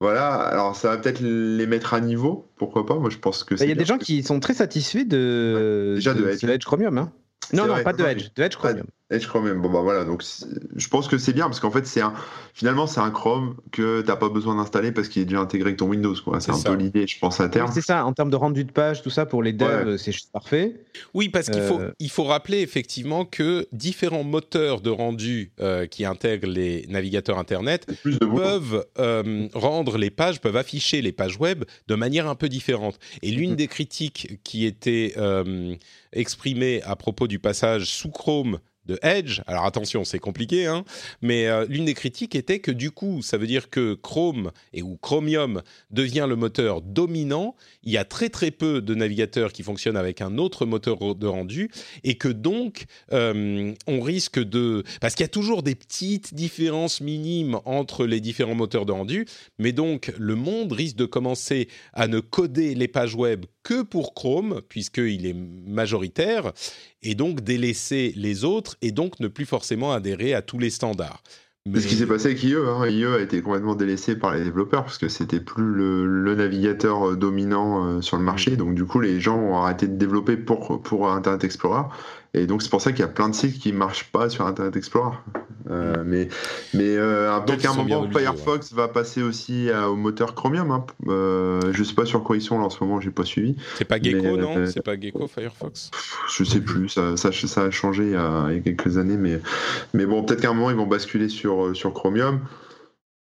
[0.00, 3.54] voilà, alors ça va peut-être les mettre à niveau, pourquoi pas Moi je pense que
[3.54, 6.98] bah, Il y a des gens qui sont très satisfaits de, Déjà de, Edge Chromium.
[6.98, 7.12] Hein.
[7.52, 8.86] Non, non, pas de Edge, de Edge Chromium.
[9.08, 10.24] Edge Chrome, bon bah voilà, donc
[10.74, 12.12] je pense que c'est bien parce qu'en fait c'est un,
[12.54, 15.78] finalement c'est un Chrome que t'as pas besoin d'installer parce qu'il est déjà intégré avec
[15.78, 16.40] ton Windows quoi.
[16.40, 17.70] C'est un peu l'idée, je pense à terme.
[17.72, 20.32] c'est ça, en termes de rendu de page, tout ça pour les devs, c'est juste
[20.32, 20.74] parfait.
[21.14, 21.92] Oui, parce qu'il faut, euh.
[22.00, 27.86] il faut rappeler effectivement que différents moteurs de rendu euh, qui intègrent les navigateurs internet
[28.20, 32.98] peuvent euh, rendre les pages, peuvent afficher les pages web de manière un peu différente.
[33.22, 33.56] Et l'une mm-hmm.
[33.56, 35.14] des critiques qui était
[36.12, 39.40] exprimée à propos du passage sous Chrome de Edge.
[39.46, 40.84] Alors attention, c'est compliqué, hein,
[41.22, 44.82] mais euh, l'une des critiques était que du coup, ça veut dire que Chrome et
[44.82, 47.54] ou Chromium devient le moteur dominant.
[47.82, 51.26] Il y a très très peu de navigateurs qui fonctionnent avec un autre moteur de
[51.26, 51.70] rendu
[52.04, 57.00] et que donc euh, on risque de parce qu'il y a toujours des petites différences
[57.00, 59.26] minimes entre les différents moteurs de rendu,
[59.58, 64.14] mais donc le monde risque de commencer à ne coder les pages web que pour
[64.14, 66.52] Chrome puisqu'il est majoritaire
[67.02, 71.20] et donc délaisser les autres et donc ne plus forcément adhérer à tous les standards.
[71.74, 72.54] Ce qui s'est passé avec IE.
[72.54, 72.86] Hein.
[72.86, 77.16] IE a été complètement délaissé par les développeurs parce que c'était plus le, navigateur euh,
[77.16, 78.52] dominant euh, sur le marché.
[78.52, 78.56] Mm.
[78.56, 81.82] Donc du coup, les gens ont arrêté de développer pour, pour Internet Explorer.
[82.36, 84.46] Et donc c'est pour ça qu'il y a plein de sites qui marchent pas sur
[84.46, 85.16] Internet Explorer.
[85.68, 86.28] Euh, mais
[86.74, 90.70] mais euh, un un moment, Firefox va passer aussi au moteur Chromium.
[90.70, 90.86] Hein.
[91.08, 93.56] Euh, je sais pas sur quoi ils sont là en ce moment, j'ai pas suivi.
[93.76, 94.66] C'est pas Gecko, non?
[94.66, 95.90] C'est pas Gecko Firefox?
[96.28, 98.98] Je sais plus, ça, ça, ça a changé il y, a, il y, a, quelques
[98.98, 99.40] années, mais
[99.94, 102.40] mais bon, peut-être qu'à un moment ils vont basculer sur sur Chromium.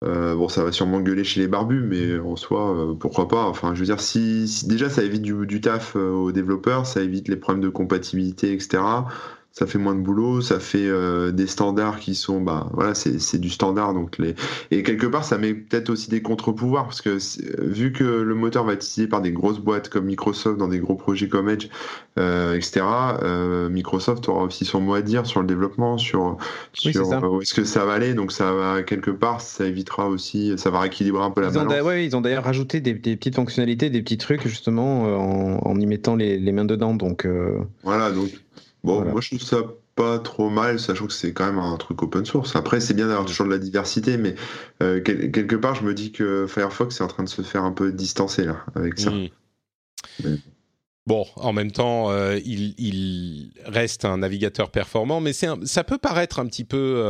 [0.05, 3.45] Euh, bon, ça va sûrement gueuler chez les barbus, mais en soi, euh, pourquoi pas.
[3.47, 7.03] Enfin, je veux dire, si, déjà ça évite du, du taf euh, aux développeurs, ça
[7.03, 8.81] évite les problèmes de compatibilité, etc
[9.59, 13.41] ça fait moins de boulot, ça fait euh, des standards qui sont, bah voilà, c'est
[13.41, 13.93] du standard.
[13.93, 14.37] Donc les...
[14.71, 17.19] Et quelque part, ça met peut-être aussi des contre-pouvoirs, parce que
[17.61, 20.79] vu que le moteur va être utilisé par des grosses boîtes comme Microsoft dans des
[20.79, 21.71] gros projets comme Edge,
[22.21, 22.83] euh, etc.,
[23.21, 26.37] euh, Microsoft aura aussi son mot à dire sur le développement, sur,
[26.73, 28.15] sur où est-ce que ça va aller.
[28.15, 31.55] Donc ça va, quelque part, ça évitera aussi, ça va rééquilibrer un peu la ils
[31.55, 31.85] balance.
[31.85, 35.87] Ont ils ont d'ailleurs rajouté des, petites fonctionnalités, des petits trucs, justement, en, en y
[35.87, 36.95] mettant les, les mains dedans.
[36.95, 37.27] Donc,
[37.83, 38.31] Voilà, donc
[38.85, 39.59] Bon, moi je trouve ça
[39.99, 42.55] pas trop mal, sachant que c'est quand même un truc open source.
[42.55, 44.37] Après, c'est bien d'avoir toujours de la diversité, mais
[44.81, 47.73] euh, quelque part, je me dis que Firefox est en train de se faire un
[47.73, 49.11] peu distancer là avec ça.
[49.11, 50.37] Hmm.
[51.05, 56.47] Bon, en même temps, euh, il, reste un navigateur performant, mais ça peut paraître un
[56.47, 57.03] petit peu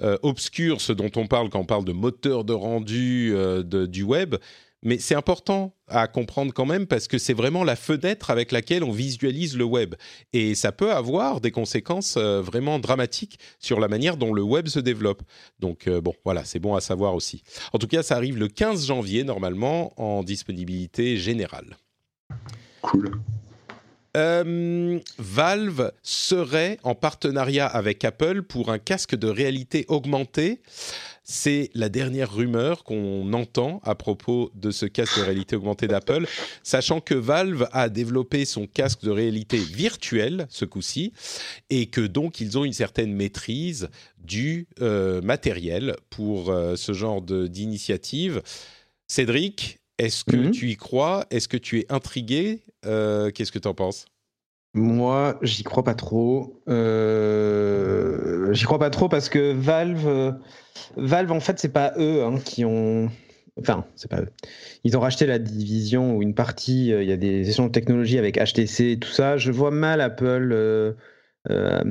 [0.00, 3.34] euh, obscur ce dont on parle quand on parle de moteur de rendu
[3.64, 4.36] du web.
[4.82, 8.84] Mais c'est important à comprendre quand même parce que c'est vraiment la fenêtre avec laquelle
[8.84, 9.94] on visualise le web.
[10.32, 14.68] Et ça peut avoir des conséquences euh, vraiment dramatiques sur la manière dont le web
[14.68, 15.22] se développe.
[15.58, 17.42] Donc euh, bon, voilà, c'est bon à savoir aussi.
[17.72, 21.76] En tout cas, ça arrive le 15 janvier normalement en disponibilité générale.
[22.80, 23.20] Cool.
[24.16, 30.60] Euh, Valve serait en partenariat avec Apple pour un casque de réalité augmentée.
[31.24, 36.26] C'est la dernière rumeur qu'on entend à propos de ce casque de réalité augmentée d'Apple,
[36.62, 41.12] sachant que Valve a développé son casque de réalité virtuelle ce coup-ci,
[41.70, 43.88] et que donc ils ont une certaine maîtrise
[44.18, 48.42] du euh, matériel pour euh, ce genre d'initiative.
[49.06, 50.50] Cédric, est-ce que Mhm.
[50.50, 51.26] tu y crois?
[51.30, 52.62] Est-ce que tu es intrigué?
[52.86, 54.06] Euh, Qu'est-ce que tu en penses?
[54.74, 56.62] Moi, j'y crois pas trop.
[56.68, 60.32] Euh, J'y crois pas trop parce que Valve, euh,
[60.96, 63.10] Valve en fait, c'est pas eux hein, qui ont.
[63.60, 64.28] Enfin, c'est pas eux.
[64.84, 66.88] Ils ont racheté la division ou une partie.
[66.88, 69.36] Il y a des échanges de technologies avec HTC et tout ça.
[69.36, 70.92] Je vois mal Apple euh,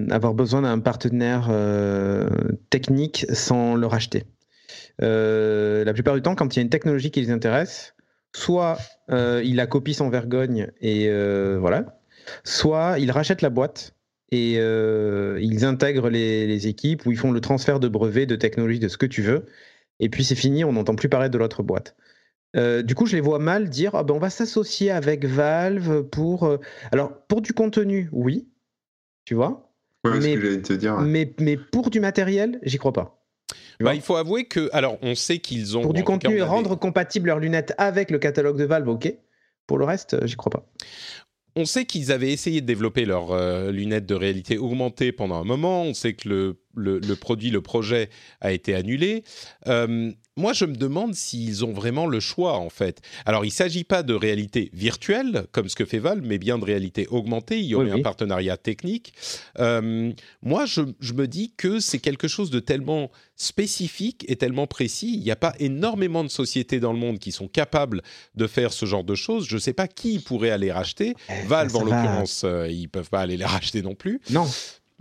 [0.09, 2.27] avoir besoin d'un partenaire euh,
[2.71, 4.23] technique sans le racheter.
[5.03, 7.95] Euh, la plupart du temps, quand il y a une technologie qui les intéresse,
[8.35, 8.77] soit
[9.09, 11.99] euh, ils la copient sans vergogne et euh, voilà,
[12.43, 13.95] soit ils rachètent la boîte
[14.31, 18.35] et euh, ils intègrent les, les équipes ou ils font le transfert de brevets, de
[18.35, 19.45] technologie, de ce que tu veux.
[19.99, 21.95] Et puis c'est fini, on n'entend plus parler de l'autre boîte.
[22.55, 26.03] Euh, du coup, je les vois mal dire ah ben, on va s'associer avec Valve
[26.03, 26.43] pour.
[26.43, 26.57] euh,
[26.91, 28.49] Alors, pour du contenu, oui,
[29.25, 29.71] tu vois,
[30.03, 30.97] Ouais, ce que te dire.
[30.97, 33.20] mais, mais pour du matériel, j'y crois pas.
[33.83, 36.41] Bah, il faut avouer que, alors, on sait qu'ils ont Pour du cas, contenu et
[36.41, 39.13] on avait- rendre compatible leurs lunettes avec le catalogue de Valve, ok.
[39.67, 40.65] Pour le reste, euh, j'y crois pas.
[41.57, 45.43] On sait qu'ils avaient essayé de développer leurs euh, lunettes de réalité augmentée pendant un
[45.43, 45.83] moment.
[45.83, 48.09] On sait que le, le- le produit, le projet
[48.39, 49.23] a été annulé.
[49.67, 53.01] Euh, moi, je me demande s'ils ont vraiment le choix, en fait.
[53.25, 56.57] Alors, il ne s'agit pas de réalité virtuelle, comme ce que fait Valve, mais bien
[56.57, 57.59] de réalité augmentée.
[57.59, 59.13] Il y aurait Oui, un partenariat technique.
[59.59, 60.11] Euh,
[60.41, 65.13] moi, je, je me dis que c'est quelque chose de tellement spécifique et tellement précis.
[65.15, 68.01] Il n'y a pas énormément de sociétés dans le monde qui sont capables
[68.35, 69.47] de faire ce genre de choses.
[69.47, 71.13] Je ne sais pas qui pourrait aller racheter.
[71.47, 74.21] Valve, ça en l'occurrence, euh, ils peuvent pas aller les racheter non plus.
[74.29, 74.47] Non,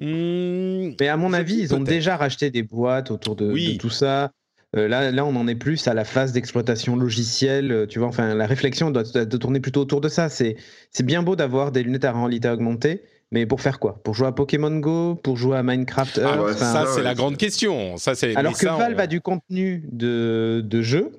[0.02, 3.74] Hmm, mais à mon avis, ils ont déjà racheté des boîtes autour de, Oui.
[3.74, 4.32] de tout ça.
[4.76, 7.72] Euh, là, là, on en est plus à la phase d'exploitation logicielle.
[7.72, 10.28] euh, Tu vois, enfin, la réflexion doit, doit tourner plutôt autour de ça.
[10.28, 10.56] C'est,
[10.92, 13.02] c'est bien beau d'avoir des lunettes à réalité augmentée,
[13.32, 14.00] mais pour faire quoi?
[14.04, 15.16] Pour jouer à Pokémon Go?
[15.16, 17.96] Pour jouer à Minecraft ah, ouais, Enfin, ça, ouais, c'est la grande question.
[17.96, 18.36] Ça, c'est.
[18.36, 21.10] Alors mais que ça, Valve on- a du contenu de, de jeu,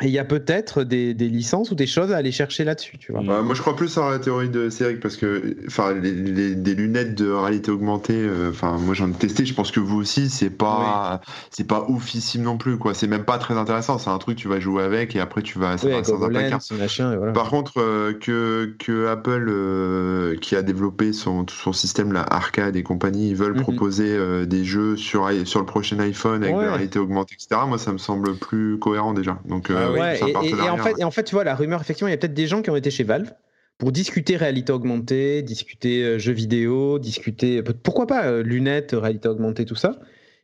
[0.00, 2.98] et il y a peut-être des, des licences ou des choses à aller chercher là-dessus,
[2.98, 3.20] tu vois.
[3.20, 7.16] Ouais, moi, je crois plus à la théorie de Cédric parce que, enfin, des lunettes
[7.16, 9.44] de réalité augmentée, euh, enfin, moi j'en ai testé.
[9.44, 11.20] Je pense que vous aussi, c'est pas,
[11.50, 12.94] c'est pas oufissime non plus, quoi.
[12.94, 13.98] C'est même pas très intéressant.
[13.98, 16.20] C'est un truc tu vas jouer avec et après tu vas, ça Oui, avec placard.
[16.30, 17.32] HoloLens, machin, voilà.
[17.32, 22.76] Par contre, euh, que, que Apple, euh, qui a développé son, son système là, arcade
[22.76, 23.62] et compagnie, ils veulent Mhm.
[23.62, 26.60] proposer des jeux sur, sur le prochain iPhone avec Ouais.
[26.62, 27.62] de la réalité augmentée, etc.
[27.66, 29.38] Moi, ça me semble plus cohérent déjà.
[29.48, 31.00] Donc, euh, oui, Ouais, et- et, et partenariat, en fait, ouais.
[31.00, 32.70] et en fait, tu vois, la rumeur, effectivement, il y a peut-être des gens qui
[32.70, 33.32] ont été chez Valve
[33.78, 39.64] pour discuter réalité augmentée, discuter euh, jeux vidéo, discuter, pourquoi pas, euh, lunettes, réalité augmentée,
[39.64, 39.98] tout ça.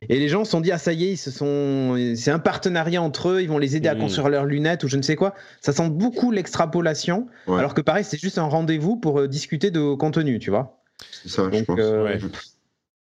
[0.09, 1.95] Et les gens se sont dit, ah ça y est, ils se sont...
[2.15, 4.01] c'est un partenariat entre eux, ils vont les aider à Mhm.
[4.01, 5.33] construire leurs lunettes ou je ne sais quoi.
[5.61, 7.57] Ça sent beaucoup l'extrapolation, Ouais.
[7.59, 10.81] alors que pareil, c'est juste un rendez-vous pour euh, discuter de contenu, tu vois.
[11.11, 11.79] C'est ça, je Donc, pense.
[11.79, 12.19] euh, Ouais.
[12.19, 12.27] je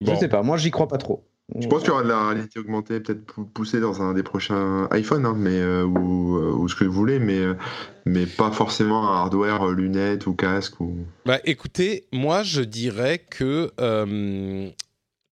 [0.01, 0.15] Bon.
[0.19, 1.27] sais pas, moi j'y crois pas trop.
[1.59, 4.23] Je pense qu'il y aura de la réalité augmentée peut-être pou- poussée dans un des
[4.23, 7.53] prochains iPhone, hein, mais euh, ou, euh, ou ce que vous voulez, mais euh,
[8.05, 10.97] mais pas forcément un hardware lunettes ou casque ou.
[11.25, 14.69] Bah, écoutez, moi, je dirais que euh,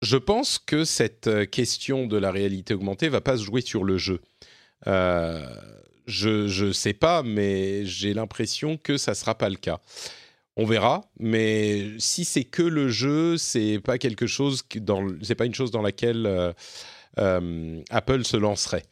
[0.04, 3.98] je pense que cette question de la réalité augmentée va pas se jouer sur le
[3.98, 4.20] jeu.
[4.86, 5.44] Euh,
[6.06, 9.80] je je sais pas, mais j'ai l'impression que ça sera pas le cas.
[10.56, 14.64] On verra, mais si c'est que le jeu, c'est pas quelque chose
[15.24, 16.54] c'est pas une chose dans laquelle euh,
[17.20, 18.84] euh, Apple se lancerait.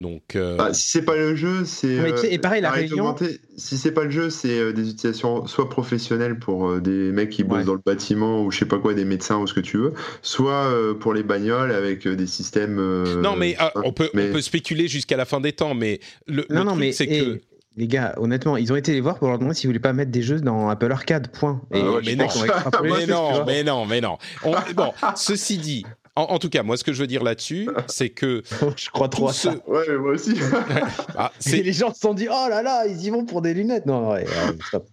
[0.00, 1.98] Donc, euh, Bah, si c'est pas le jeu, c'est.
[2.16, 3.14] Sais, euh, et pareil, la réunion-
[3.58, 7.28] Si c'est pas le jeu, c'est euh, des utilisations soit professionnelles pour euh, des mecs
[7.28, 7.64] qui bossent Ouais.
[7.66, 9.92] dans le bâtiment ou je sais pas quoi, des médecins ou ce que tu veux,
[10.22, 12.78] soit euh, pour les bagnoles avec euh, des systèmes.
[12.78, 15.74] euh, non, mais ah, on peut mais- on peut spéculer jusqu'à la fin des temps,
[15.74, 17.38] mais le, le Non, non, truc, mais c'est que
[17.76, 20.10] les gars, honnêtement, ils ont été les voir pour leur demander s'ils voulaient pas mettre
[20.10, 21.60] des jeux dans Apple Arcade, point.
[21.72, 22.26] Ah mais non.
[22.82, 24.18] mais non, mais non, mais non.
[24.44, 27.68] On- bon, ceci dit, en, en tout cas, moi, ce que je veux dire là-dessus,
[27.86, 28.42] c'est que
[28.76, 29.54] je crois trop à ce, ça.
[29.66, 30.34] Ouais, mais moi aussi.
[31.16, 33.54] Ah, Et les gens se sont dit, oh là là, ils y vont pour des
[33.54, 33.86] lunettes.
[33.86, 34.86] Non, ouais, ouais, stop.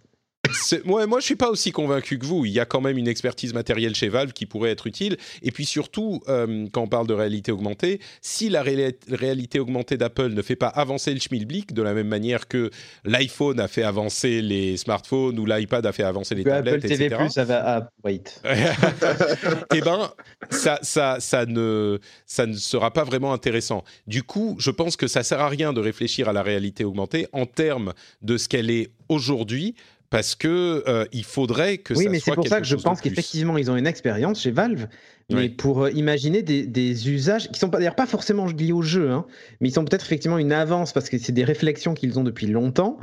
[0.86, 2.44] Ouais, moi, je suis pas aussi convaincu que vous.
[2.44, 5.16] Il y a quand même une expertise matérielle chez Valve qui pourrait être utile.
[5.42, 9.96] Et puis surtout, euh, quand on parle de réalité augmentée, si la réa- réalité augmentée
[9.96, 12.70] d'Apple ne fait pas avancer le schmilblick de la même manière que
[13.04, 16.88] l'iPhone a fait avancer les smartphones ou l'iPad a fait avancer les Que Apple tablettes,
[16.88, 17.26] TV+, etc.
[17.30, 17.62] ça va...
[17.64, 18.40] Ah, wait.
[19.74, 20.10] eh ben,
[20.50, 23.84] ça, ça, ça, ne, ça ne sera pas vraiment intéressant.
[24.06, 27.26] Du coup, je pense que ça sert à rien de réfléchir à la réalité augmentée
[27.32, 27.92] en termes
[28.22, 29.74] de ce qu'elle est aujourd'hui,
[30.10, 33.00] parce que euh, il faudrait que oui, ça mais c'est pour ça que je pense
[33.00, 34.86] qu'effectivement, ils ont une expérience chez Valve,
[35.30, 35.48] mais Oui.
[35.50, 39.10] pour euh, imaginer des, des usages qui sont pas- d'ailleurs pas forcément liés au jeu,
[39.10, 39.26] hein,
[39.60, 42.46] mais ils sont peut-être effectivement une avance parce que c'est des réflexions qu'ils ont depuis
[42.46, 42.98] longtemps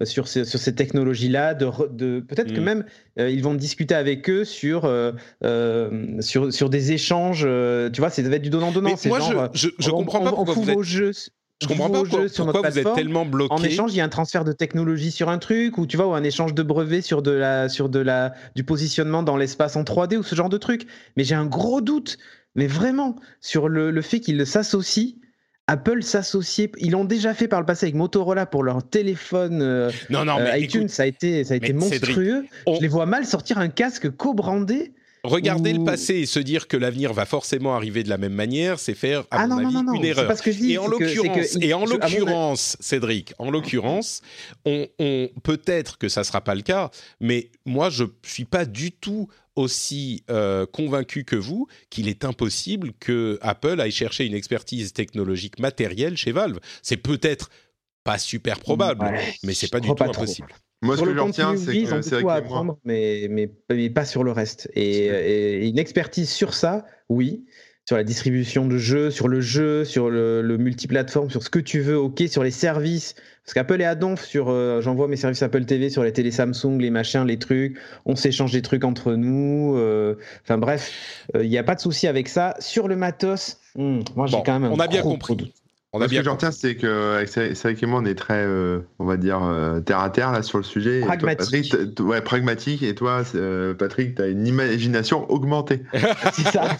[0.00, 1.54] euh, sur, ces, sur ces technologies-là.
[1.54, 2.64] De, re- de, peut-être que Mm.
[2.64, 2.84] même
[3.18, 4.82] euh, ils vont discuter avec eux sur,
[6.20, 7.48] sur, sur des échanges.
[7.92, 8.90] tu vois, ça va être du donnant-donnant.
[8.90, 10.70] Mais c'est moi, genre, je, je, je on- comprends on- pas on pourquoi fout vous
[10.70, 10.76] êtes.
[10.76, 11.12] vos jeux.
[11.62, 13.54] Je comprends pas pourquoi, sur pourquoi vous êtes tellement bloqué.
[13.54, 16.08] En échange, il y a un transfert de technologie sur un truc, ou tu vois,
[16.08, 19.76] ou un échange de brevets sur de la, sur de la, du positionnement dans l'espace
[19.76, 20.86] en 3D ou ce genre de truc.
[21.16, 22.18] Mais j'ai un gros doute,
[22.54, 25.14] mais vraiment, sur le, le fait qu'ils s'associent.
[25.66, 29.90] Apple s'associer, ils l'ont déjà fait par le passé avec Motorola pour leur téléphone euh,
[30.10, 32.44] Non, non, euh, mais iTunes, écoute, ça a été, ça a été monstrueux.
[32.66, 34.92] on- Je les vois mal sortir un casque co-brandé.
[35.24, 38.78] Regarder le passé et se dire que l'avenir va forcément arriver de la même manière,
[38.78, 40.26] c'est faire, à Ah mon non, non, avis, non, non, une erreur.
[40.28, 40.72] pas ce que je dis.
[40.72, 44.20] Et en l'occurrence, et en Cédric, en l'occurrence,
[44.66, 48.92] on, on- peut-être que ça sera pas le cas, mais moi je suis pas du
[48.92, 54.92] tout aussi euh, convaincu que vous qu'il est impossible que Apple aille chercher une expertise
[54.92, 56.58] technologique matérielle chez Valve.
[56.82, 57.50] C'est peut-être
[58.02, 60.26] pas super probable, Ouais, mais c'est pas du tout pas trop.
[60.84, 63.26] Moi, ce Sur que le j'en retiens, contenu, c'est que c'est à que apprendre, mais,
[63.30, 64.70] mais, mais pas sur le reste.
[64.74, 67.44] Et, et une expertise sur ça, oui.
[67.86, 71.58] Sur la distribution de jeux, sur le jeu, sur le, le multiplateforme, sur ce que
[71.58, 73.14] tu veux, ok, sur les services.
[73.44, 74.48] Parce qu'Apple est à donf sur.
[74.48, 77.76] euh, J'envoie mes services Apple TV sur les télé Samsung, les machins, les trucs.
[78.06, 79.74] On s'échange des trucs entre nous.
[79.76, 80.14] euh,
[80.44, 82.54] Enfin bref, il n'y a pas de souci avec ça.
[82.58, 85.52] Sur le matos, hmm, moi j'ai Bon, quand même un on a bien gros, compris.
[85.96, 88.44] On a ce bien que j'en retiens, c'est que Cédric et moi, on est très,
[88.44, 90.98] euh, on va dire, euh, terre à terre là sur le sujet.
[90.98, 91.70] Et toi, Pragmatique.
[91.70, 92.82] Patrick, ouais, pragmatique.
[92.82, 95.82] Et toi, euh, Patrick, tu as une imagination augmentée.
[96.32, 96.78] C'est ça.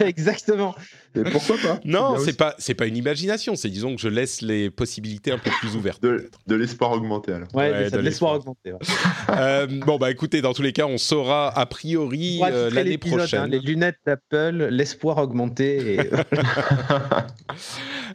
[0.00, 0.74] Exactement.
[1.14, 2.32] Et pourquoi pas Non, c'est aussi.
[2.34, 5.74] pas c'est pas une imagination, c'est disons que je laisse les possibilités un peu plus
[5.76, 6.02] ouvertes.
[6.02, 7.48] de, l'espoir augmenté alors.
[7.54, 8.72] Ouais, de l'espoir augmenté.
[8.72, 8.78] ouais.
[9.30, 13.18] Euh, bon bah écoutez, dans tous les cas, on saura a priori euh, l'année l'épisode,
[13.18, 13.40] prochaine.
[13.42, 15.94] hein, les lunettes d'Apple, l'espoir augmenté.
[15.96, 16.00] Et...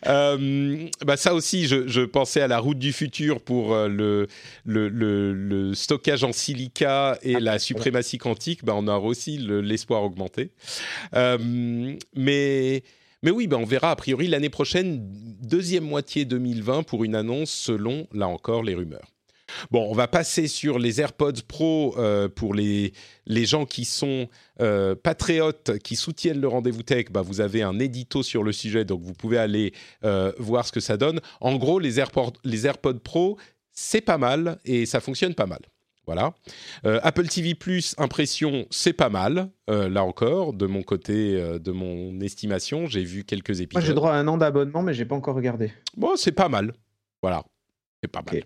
[0.08, 4.28] Euh, bah ça aussi, je, je pensais à la route du futur pour le,
[4.66, 8.66] le, le, le stockage en silica et la suprématie quantique.
[8.66, 10.52] Bah on aura aussi le- l'espoir augmenté.
[11.16, 12.84] Euh, mais
[13.24, 14.99] mais oui, bah on verra a priori l'année prochaine,
[15.41, 19.07] deuxième moitié 2020 pour une annonce selon là encore les rumeurs.
[19.71, 22.93] Bon, on va passer sur les AirPods Pro euh, pour les,
[23.28, 24.28] gens qui sont
[24.61, 27.07] euh, patriotes, qui soutiennent le rendez-vous tech.
[27.11, 30.71] Bah, vous avez un édito sur le sujet, donc vous pouvez aller euh, voir ce
[30.71, 31.19] que ça donne.
[31.41, 31.93] En gros, les
[32.43, 33.38] les AirPods Pro,
[33.71, 35.59] c'est pas mal et ça fonctionne pas mal.
[36.06, 36.34] Voilà.
[36.86, 39.49] Euh, Apple TV Plus, impression, c'est pas mal.
[39.70, 43.84] Euh, là encore, de mon côté, euh, de mon estimation, j'ai vu quelques Moi, épisodes.
[43.86, 45.72] j'ai droit à un an d'abonnement, mais j'ai pas encore regardé.
[45.95, 46.74] Bon, c'est pas mal.
[47.22, 47.43] Voilà,
[48.01, 48.43] c'est pas mal.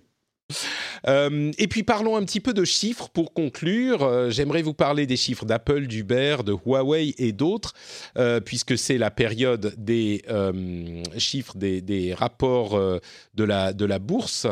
[1.58, 4.30] Et puis parlons un petit peu de chiffres pour conclure.
[4.32, 7.74] J'aimerais vous parler des chiffres d'Apple, d'Uber, de Huawei et d'autres,
[8.45, 10.24] puisque c'est la période des
[11.18, 14.47] chiffres, des, des rapports de, la, de la bourse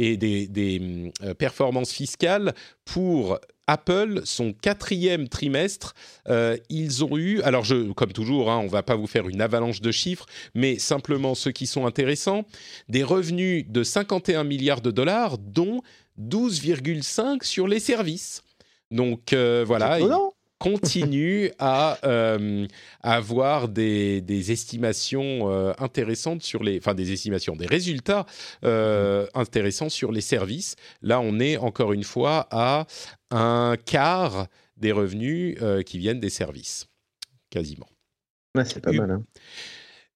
[0.00, 2.54] et des, des, euh, performances fiscales
[2.86, 5.94] pour Apple, son quatrième trimestre,
[6.28, 9.82] euh, ils ont eu, alors comme toujours, hein, on va pas vous faire une avalanche
[9.82, 12.44] de chiffres, mais simplement ceux qui sont intéressants,
[12.88, 15.82] des revenus de 51 milliards de dollars, dont
[16.18, 18.42] 12,5 sur les services.
[18.90, 19.98] Donc euh, voilà,
[20.64, 22.66] Non continuent à euh,
[23.02, 28.26] avoir des, des estimations euh, intéressantes sur les, enfin des estimations, des résultats
[28.64, 30.76] euh, intéressants sur les services.
[31.02, 32.86] Là, on est encore une fois à
[33.30, 36.86] un quart des revenus euh, qui viennent des services,
[37.50, 37.88] quasiment.
[38.54, 39.10] Ouais, c'est pas U- mal.
[39.12, 39.22] hein.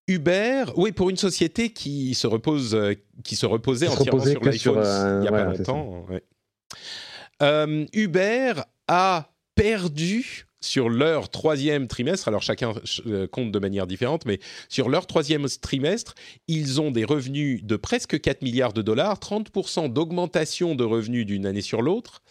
[0.09, 4.22] Uber, oui, pour une société qui se repose, euh, qui se reposait Qui se entièrement
[4.22, 6.07] reposait sur l'iPhone euh, il n'y a ouais, pas longtemps.
[6.11, 6.22] ouais.
[7.42, 8.53] Euh, Uber
[8.88, 12.72] a perdu sur leur troisième trimestre, alors chacun
[13.07, 16.14] euh, compte de manière différente, mais sur leur troisième trimestre,
[16.48, 21.44] ils ont des revenus de presque 4 milliards de dollars, 30% d'augmentation de revenus d'une
[21.44, 22.22] année sur l'autre,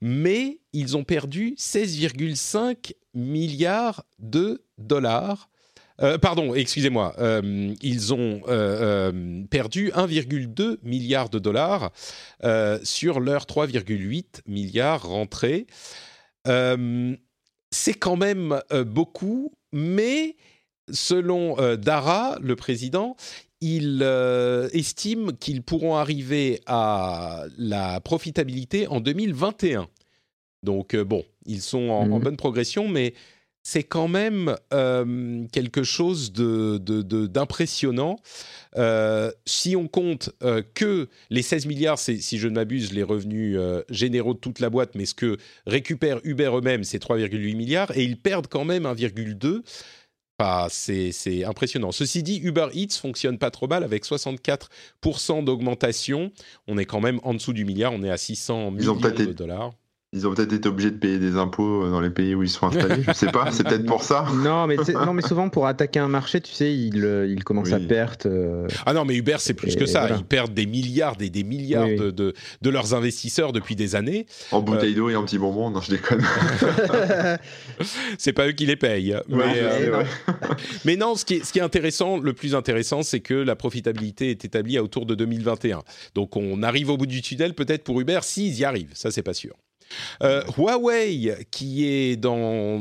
[0.00, 5.48] mais ils ont perdu 16,5 milliards de dollars
[6.02, 7.14] Euh, pardon, excusez-moi.
[7.20, 8.40] Euh, ils ont
[9.48, 11.92] perdu 1,2 milliard de dollars
[12.82, 15.68] sur leurs 3,8 milliards rentrés.
[16.48, 17.16] Euh,
[17.70, 20.36] c'est quand même euh, beaucoup, mais
[20.92, 23.16] selon euh, Dara, le président,
[23.60, 24.02] il
[24.74, 29.88] estime qu'ils pourront arriver à la profitabilité en 2021.
[30.62, 32.22] Donc bon, ils sont en, en Mhm.
[32.22, 33.14] bonne progression, mais
[33.66, 38.16] c'est quand même euh, quelque chose de- de- de- d'impressionnant.
[38.76, 43.02] Euh, si on compte euh, que les 16 milliards, c'est, si je ne m'abuse, les
[43.02, 43.58] revenus
[43.88, 48.04] généraux de toute la boîte, mais ce que récupère Uber eux-mêmes, c'est 3,8 milliards, et
[48.04, 49.62] ils perdent quand même 1,2.
[50.38, 51.92] Enfin, c'est, c'est impressionnant.
[51.92, 56.32] Ceci dit, Uber Eats fonctionne pas trop mal avec 64% d'augmentation.
[56.66, 59.26] On est quand même en dessous du milliard, on est à 600 Ils ont millions
[59.26, 59.72] de dollars.
[60.16, 62.68] Ils ont peut-être été obligés de payer des impôts dans les pays où ils sont
[62.68, 63.02] installés.
[63.06, 64.24] Je sais pas, c'est peut-être pour ça.
[64.34, 67.72] Non, mais, non, mais souvent pour attaquer un marché, tu sais, ils euh, ils commencent
[67.72, 68.16] à perdre.
[68.26, 70.00] euh, Ah non, mais Uber, c'est plus Et que ça.
[70.00, 70.16] voilà.
[70.16, 71.98] Ils perdent des milliards et des milliards Oui, oui.
[71.98, 74.26] De, de, de leurs investisseurs depuis des années.
[74.52, 76.22] En bouteille d'eau et en petit bonbon, non, je déconne.
[78.18, 79.16] C'est pas eux qui les payent.
[79.28, 80.06] Mais, Ouais, euh, c'est vrai.
[80.84, 83.56] mais non, ce qui, est, ce qui est intéressant, le plus intéressant, c'est que la
[83.56, 85.82] profitabilité est établie à autour de 2021.
[86.14, 88.92] Donc on arrive au bout du tunnel, peut-être pour Uber, s'ils y arrivent.
[88.94, 89.54] Ça, c'est pas sûr.
[90.22, 92.78] Euh, Huawei, qui est dans,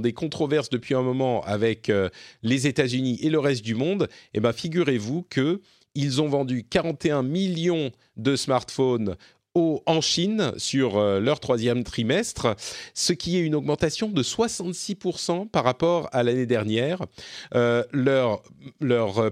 [0.00, 2.08] des controverses depuis un moment avec euh,
[2.42, 5.60] les États-Unis et le reste du monde, eh ben, figurez-vous que
[5.94, 9.16] ils ont vendu 41 millions de smartphones
[9.54, 12.54] en Chine sur euh, leur troisième trimestre,
[12.94, 17.04] ce qui est une augmentation de 66% par rapport à l'année dernière.
[17.52, 18.42] Leur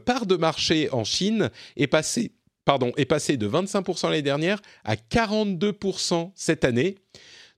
[0.05, 2.33] part de marché en Chine est passée,
[2.67, 6.97] pardon, est passée de 25% l'année dernière à 42% cette année.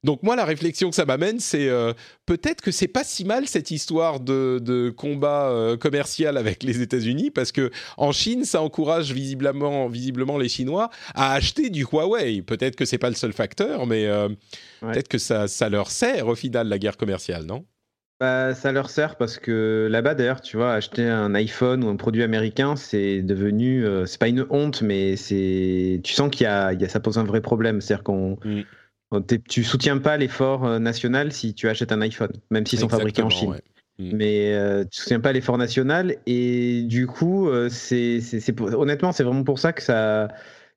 [0.05, 1.93] Donc moi, la réflexion que ça m'amène, c'est euh,
[2.25, 6.81] peut-être que c'est pas si mal cette histoire de, de combat euh, commercial avec les
[6.81, 12.43] États-Unis, parce que en Chine, ça encourage visiblement, visiblement les Chinois à acheter du Huawei.
[12.43, 14.29] Peut-être que c'est pas le seul facteur, mais euh,
[14.83, 14.93] Ouais.
[14.93, 17.65] peut-être que ça, ça leur sert au final la guerre commerciale, non?
[18.21, 21.95] Bah, ça leur sert parce que là-bas, d'ailleurs, tu vois, acheter un iPhone ou un
[21.95, 26.47] produit américain, c'est devenu, euh, c'est pas une honte, mais c'est, tu sens qu'il y
[26.47, 27.81] a, il y a, ça pose un vrai problème.
[27.81, 28.63] C'est-à-dire qu'on, Mm.
[29.13, 32.89] on tu soutiens pas l'effort euh, national si tu achètes un iPhone, même s'ils sont
[32.89, 33.51] fabriqués en Chine.
[33.51, 33.63] Ouais.
[34.01, 34.17] Mm.
[34.17, 38.67] Mais euh, tu soutiens pas l'effort national et du coup, euh, c'est, c'est, c'est pour-
[38.77, 40.27] honnêtement, c'est vraiment pour ça que ça,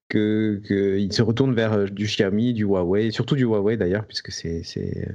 [0.09, 4.31] que, que ils se retournent vers du Xiaomi, du Huawei, surtout du Huawei d'ailleurs, puisque
[4.31, 5.07] c'est, c'est,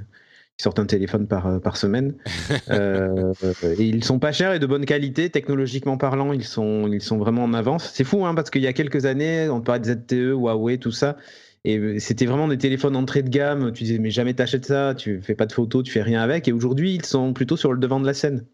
[0.59, 2.15] ils sortent un téléphone par, euh, par semaine.
[2.69, 3.33] Euh,
[3.63, 7.17] et ils sont pas chers et de bonne qualité, technologiquement parlant, ils sont, ils sont
[7.17, 7.91] vraiment en avance.
[7.93, 10.91] C'est fou, hein, parce qu'il y a quelques années, on parlait de ZTE, Huawei, tout
[10.91, 11.17] ça.
[11.63, 13.71] Et euh, c'était vraiment des téléphones entrée de gamme.
[13.71, 16.47] Tu disais, mais jamais t'achètes ça, tu fais pas de photos, tu fais rien avec.
[16.47, 18.45] Et aujourd'hui, ils sont plutôt sur le devant de la scène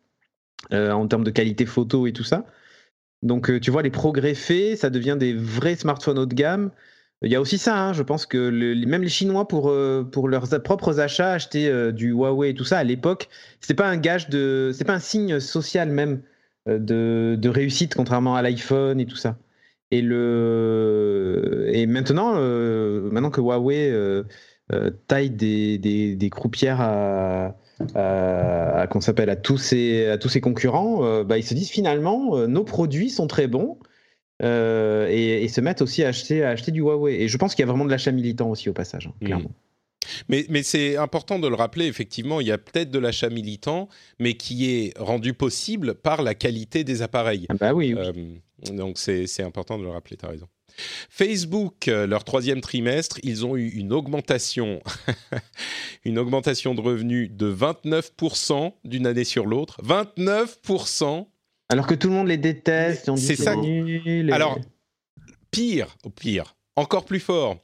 [0.72, 2.46] euh, en termes de qualité photo et tout ça.
[3.24, 6.72] Donc, tu vois, les progrès faits, ça devient des vrais smartphones haut de gamme.
[7.24, 8.50] Il y a aussi ça, hein, je pense que
[8.86, 12.66] même les Chinois, pour, euh, pour leurs propres achats, acheter euh, du Huawei et tout
[12.66, 13.30] ça, à l'époque,
[13.62, 14.72] c'est pas un gage de.
[14.74, 16.22] C'est pas un signe social même
[16.68, 19.38] euh, de, de réussite, contrairement à l'iPhone et tout ça.
[19.92, 23.94] Et, le, et maintenant, maintenant que Huawei
[25.08, 27.56] taille des, des, des croupières à,
[27.94, 32.48] à, qu'on s'appelle à tous ses, à tous ses concurrents, bah, ils se disent finalement,
[32.48, 33.78] nos produits sont très bons.
[34.44, 37.22] Euh, et, et se mettent aussi à acheter, à acheter du Huawei.
[37.22, 39.26] Et je pense qu'il y a vraiment de l'achat militant aussi au passage, hein, Mm.
[39.26, 39.52] clairement.
[40.28, 43.88] Mais, mais c'est important de le rappeler, effectivement, il y a peut-être de l'achat militant,
[44.20, 47.46] mais qui est rendu possible par la qualité des appareils.
[47.50, 48.42] Ah bah oui, oui.
[48.70, 50.48] Euh, donc c'est c'est important de le rappeler, tu as raison.
[51.10, 54.82] Facebook, euh, leur troisième trimestre, ils ont eu une augmentation,
[56.06, 59.80] une augmentation de revenus de 29% d'une année sur l'autre.
[59.84, 61.28] 29%
[61.74, 64.60] Alors que tout le monde les déteste, on dit c'est ça- nul, et- Alors,
[65.50, 67.58] pire, au pire, encore plus fort,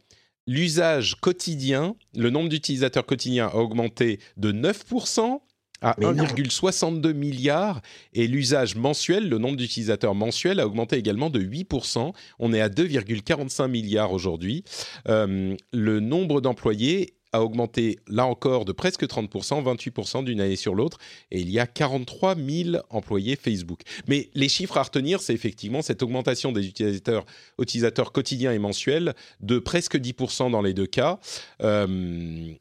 [0.47, 5.43] l'usage quotidien, le nombre d'utilisateurs quotidiens a augmenté de 9%
[5.81, 6.23] à Mais non.
[6.23, 7.81] 1,62 milliard
[8.13, 12.11] et l'usage mensuel, le nombre d'utilisateurs mensuels a augmenté également de 8%.
[12.39, 14.63] On est à 2,45 milliards aujourd'hui.
[15.07, 20.75] Euh, le nombre d'employés a augmenté là encore de presque 30%, 28% d'une année sur
[20.75, 20.97] l'autre,
[21.31, 23.81] et il y a 43 000 employés Facebook.
[24.07, 27.25] Mais les chiffres à retenir, c'est effectivement cette augmentation des utilisateurs,
[27.59, 31.19] utilisateurs quotidiens et mensuels de presque 10% dans les deux cas.
[31.61, 32.53] Euh,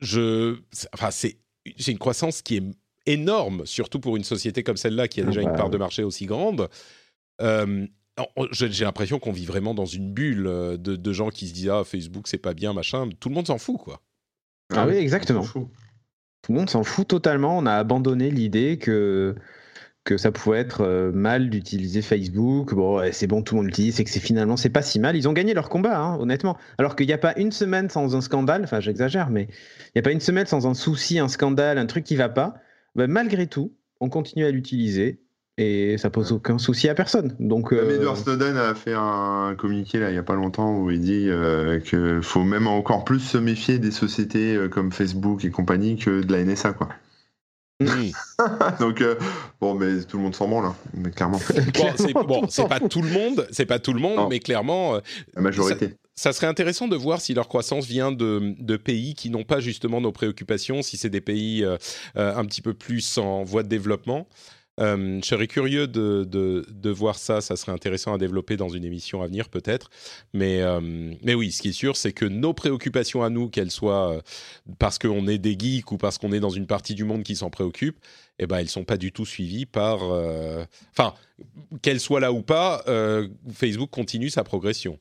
[0.00, 0.58] je,
[0.92, 1.38] enfin, c'est,
[1.86, 2.62] une croissance qui est
[3.06, 5.78] énorme, surtout pour une société comme celle-là qui a déjà Ah une bah part de
[5.78, 6.68] marché aussi grande.
[7.40, 7.86] Euh,
[8.50, 11.68] j'ai l'impression qu'on vit vraiment dans une bulle euh, de, de gens qui se disent
[11.68, 13.08] ah Facebook c'est pas bien machin.
[13.20, 14.02] Tout le monde s'en fout quoi.
[14.74, 15.44] Ah oui, exactement.
[15.44, 15.68] Tout
[16.52, 17.56] le monde s'en fout totalement.
[17.58, 19.34] On a abandonné l'idée que,
[20.04, 22.74] que ça pouvait être euh, mal d'utiliser Facebook.
[22.74, 25.16] Bon, c'est bon, tout le monde l'utilise, c'est que c'est finalement c'est pas si mal.
[25.16, 26.56] Ils ont gagné leur combat, hein, honnêtement.
[26.78, 30.00] Alors qu'il n'y a pas une semaine sans un scandale, enfin j'exagère, mais il n'y
[30.00, 32.54] a pas une semaine sans un souci, un scandale, un truc qui va pas.
[32.94, 35.20] Ben, malgré tout, on continue à l'utiliser
[35.58, 37.34] et ça pose aucun souci à personne.
[37.40, 40.90] Donc, euh, Edward Snowden a fait un communiqué là il y a pas longtemps où
[40.90, 45.44] il dit euh, qu'il faut même encore plus se méfier des sociétés euh, comme Facebook
[45.44, 46.88] et compagnie que de la NSA quoi.
[48.80, 49.14] Donc euh,
[49.60, 51.38] bon mais tout le monde s'en branle hein, mais clairement
[51.74, 54.28] Bon, c'est bon, pas tout le monde, c'est pas tout le monde, Non.
[54.28, 55.00] mais clairement, euh,
[55.34, 55.94] la majorité.
[56.16, 59.60] ça serait intéressant de voir si leur croissance vient de, de pays qui n'ont pas
[59.60, 61.76] justement nos préoccupations, si c'est des pays euh,
[62.16, 64.26] un petit peu plus en voie de développement.
[64.78, 68.68] Euh, je serais curieux de, de, de voir ça, ça serait intéressant à développer dans
[68.68, 69.90] une émission à venir peut-être.
[70.32, 70.80] Mais, euh,
[71.22, 74.20] mais oui, ce qui est sûr, c'est que nos préoccupations à nous, qu'elles soient euh,
[74.78, 77.36] parce qu'on est des geeks ou parce qu'on est dans une partie du monde qui
[77.36, 77.98] s'en préoccupe,
[78.38, 79.98] eh ben, elles sont pas du tout suivies par...
[80.04, 81.14] euh, Enfin,
[81.82, 82.84] qu'elles soient là ou pas,
[83.52, 84.98] Facebook continue sa progression.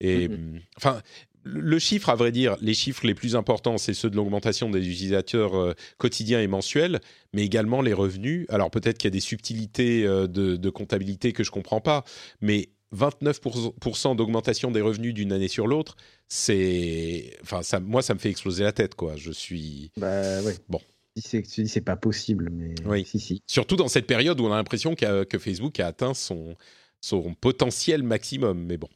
[0.00, 0.60] Et Mhm.
[0.76, 1.00] enfin,
[1.44, 4.80] le chiffre, à vrai dire, les chiffres les plus importants, c'est ceux de l'augmentation des
[4.88, 7.00] utilisateurs euh, quotidiens et mensuels,
[7.32, 8.46] mais également les revenus.
[8.48, 12.04] Alors peut-être qu'il y a des subtilités euh, de, de comptabilité que je comprends pas,
[12.40, 15.96] mais 29% d'augmentation des revenus d'une année sur l'autre,
[16.28, 19.14] c'est, enfin, ça, moi, ça me fait exploser la tête, quoi.
[19.16, 20.54] Je suis bah, ouais.
[20.68, 20.80] Bon.
[21.16, 23.04] Tu dis c'est pas possible, mais Oui.
[23.04, 23.40] si, si.
[23.46, 26.56] surtout dans cette période où on a l'impression que Facebook a atteint son,
[27.00, 28.64] son potentiel maximum.
[28.64, 28.88] Mais bon.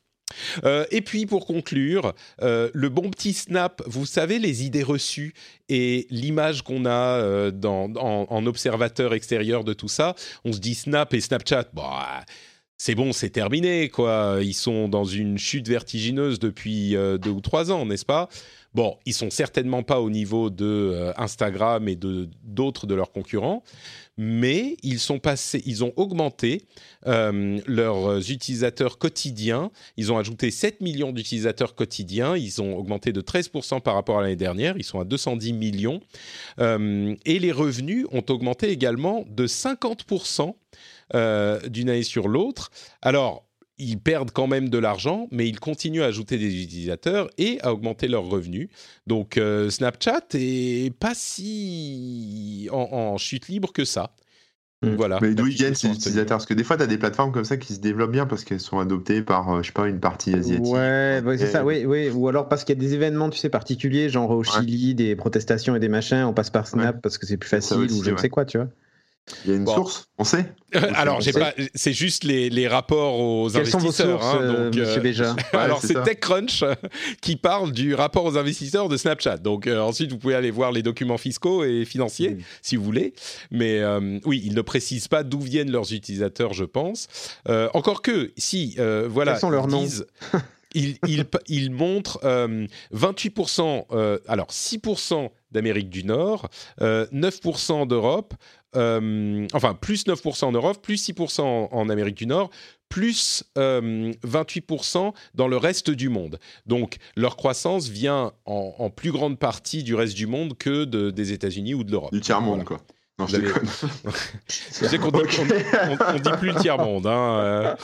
[0.65, 5.35] Euh, et puis pour conclure, euh, le bon petit snap, vous savez les idées reçues
[5.69, 10.15] et l'image qu'on a euh, dans, en, en observateur extérieur de tout ça,
[10.45, 12.25] on se dit Snap et Snapchat, bah,
[12.77, 14.39] c'est bon, c'est terminé quoi.
[14.41, 18.29] Ils sont dans une chute vertigineuse depuis deux ou trois ans, n'est-ce pas?
[18.75, 23.63] Bon, ils sont certainement pas au niveau de euh, Instagram et d'autres de leurs concurrents,
[24.19, 26.67] mais ils sont passés, ils ont augmenté
[27.07, 29.71] euh, leurs utilisateurs quotidiens.
[29.97, 32.37] Ils ont ajouté 7 millions d'utilisateurs quotidiens.
[32.37, 34.77] Ils ont augmenté de 13% par rapport à l'année dernière.
[34.77, 36.01] Ils sont à 210 millions.
[36.59, 40.55] Euh, et les revenus ont augmenté également de 50%
[41.15, 42.71] euh, d'une année sur l'autre.
[43.01, 43.48] Alors,
[43.79, 47.73] ils perdent quand même de l'argent, mais ils continuent à ajouter des utilisateurs et à
[47.73, 48.69] augmenter leurs revenus.
[49.07, 54.15] Donc euh, Snapchat est pas si en, en chute libre que ça.
[54.83, 54.95] Mm.
[54.95, 55.19] Voilà.
[55.21, 56.39] Mais d'où ils gagnent ces utilisateurs?
[56.39, 58.45] Parce que des fois, tu as des plateformes comme ça qui se développent bien parce
[58.45, 60.73] qu'elles sont adoptées par, euh, je sais pas, une partie asiatique.
[60.73, 62.11] Ouais, ouais, c'est Et- ça, oui, oui.
[62.11, 65.17] Ou alors parce qu'il y a des événements, tu sais, particuliers, genre au Chili, des
[65.17, 68.05] protestations et des machins, on passe par Snap parce que c'est plus facile aussi, ou
[68.05, 68.21] je ne ouais.
[68.21, 68.69] sais quoi, tu vois.
[69.45, 69.75] Il y a une Bon.
[69.75, 70.53] source, on sait
[70.95, 71.41] Alors, j'ai sait.
[71.41, 74.23] pas, c'est juste les, les rapports aux Quelles sont vos investisseurs.
[74.23, 76.03] sources, hein, euh, donc, monsieur euh, Béja Alors, c'est.
[76.03, 76.75] TechCrunch euh,
[77.21, 79.39] qui parle du rapport aux investisseurs de Snapchat.
[79.39, 83.15] Donc, euh, ensuite, vous pouvez aller voir les documents fiscaux et financiers, si vous voulez.
[83.51, 87.07] Mais euh, oui, ils ne précisent pas d'où viennent leurs utilisateurs, je pense.
[87.49, 89.33] Euh, encore que, si, euh, voilà.
[89.33, 89.67] Quels sont leurs
[90.75, 90.99] ils
[91.71, 96.49] noms montrent euh, 28%, euh, alors 6% d'Amérique du Nord,
[96.83, 98.35] euh, 9% d'Europe,
[98.77, 102.51] euh, enfin plus 9% en Europe, plus 6% en, en Amérique du Nord,
[102.89, 106.39] plus euh, 28% dans le reste du monde.
[106.67, 111.11] Donc leur croissance vient en, en plus grande partie du reste du monde que de-
[111.11, 112.13] des États-Unis ou de l'Europe.
[112.13, 112.65] Du tiers-monde, Voilà.
[112.65, 112.79] quoi.
[113.19, 113.69] Non, je déconne.
[114.49, 117.07] Je sais qu'on dit, on- on- on dit plus le tiers-monde.
[117.07, 117.75] Hein, euh.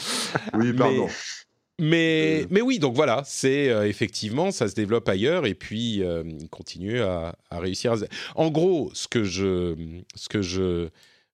[0.54, 1.06] Oui, pardon.
[1.06, 1.12] Mais,
[1.80, 2.46] Euh.
[2.50, 6.48] mais oui, donc voilà, c'est euh, effectivement, ça se développe ailleurs et puis euh, il
[6.48, 7.92] continue à, à réussir.
[7.92, 7.96] à
[8.36, 9.74] En gros, ce que je,
[10.14, 10.88] ce que je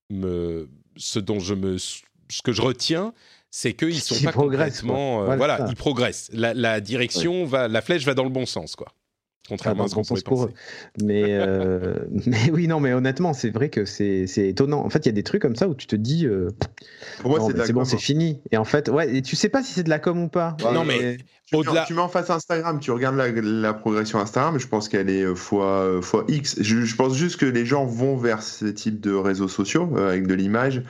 [0.09, 0.67] me,
[0.97, 3.13] ce dont je me, ce que je retiens,
[3.51, 6.29] c'est qu'ils sont Ils pas progressent, complètement, euh, Voilà, ils progressent.
[6.33, 8.93] La, la direction va, la flèche va dans le bon sens, quoi.
[9.49, 10.53] Contrairement Ah, à ce dans qu'on pourrait sens pour penser.
[11.03, 11.95] Mais, euh,
[12.27, 14.85] mais oui, non, mais honnêtement, c'est vrai que c'est c'est étonnant.
[14.85, 16.49] En fait, il y a des trucs comme ça où tu te dis, euh,
[17.21, 17.99] Pour moi, c'est mais de la c'est bon, c'est hein.
[17.99, 18.39] fini.
[18.51, 20.55] Et en fait, ouais, et tu sais pas si c'est de la com ou pas.
[20.63, 21.17] Ouais, Non, mais-
[21.47, 24.87] Tu, Au-delà- tu mets en face Instagram, tu regardes la, la progression Instagram, je pense
[24.87, 26.55] qu'elle est euh, fois, fois X.
[26.61, 30.07] Je, je pense juste que les gens vont vers ce type de réseaux sociaux euh,
[30.07, 30.81] avec de l'image,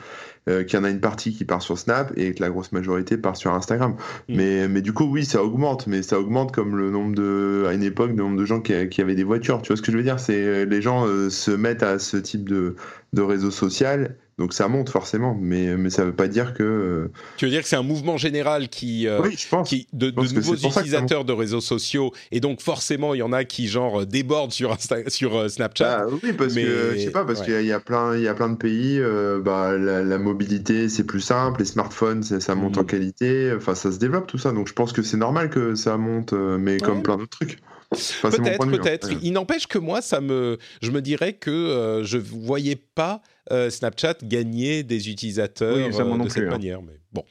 [0.48, 2.72] euh, qu'il y en a une partie qui part sur Snap et que la grosse
[2.72, 3.92] majorité part sur Instagram.
[4.28, 4.36] Mm.
[4.36, 7.74] Mais, mais du coup, oui, ça augmente, mais ça augmente comme le nombre de, à
[7.74, 9.62] une époque, le nombre de gens qui, qui avaient des voitures.
[9.62, 10.18] Tu vois ce que je veux dire?
[10.18, 12.74] C'est les gens euh, se mettent à ce type de,
[13.12, 16.62] de réseau social, donc ça monte forcément, mais, mais ça veut pas dire que.
[16.62, 19.68] euh, Tu veux dire que c'est un mouvement général qui, euh, oui, je pense.
[19.68, 23.44] qui, de, pense nouveaux utilisateurs de réseaux sociaux et donc forcément il y en a
[23.44, 26.06] qui genre euh, débordent sur Insta- sur Snapchat.
[26.06, 27.46] Bah, oui, parce mais- que je sais pas, parce ouais.
[27.46, 28.98] qu'il y a plein, il y a plein de pays.
[28.98, 33.52] euh, bah, la, la mobilité c'est plus simple, les smartphones ça, monte en qualité.
[33.56, 34.50] Enfin, ça se développe tout ça.
[34.52, 36.78] Donc je pense que c'est normal que ça monte, mais Ouais.
[36.80, 37.58] comme plein d'autres trucs.
[37.94, 38.70] Enfin, peut-être, hein.
[38.70, 39.10] peut-être.
[39.22, 43.20] Il n'empêche que moi, ça me, je me dirais que euh, je voyais pas
[43.50, 46.50] euh, Snapchat gagner des utilisateurs Oui, euh, de cette plus, hein.
[46.50, 46.82] manière.
[46.82, 47.24] Mais bon.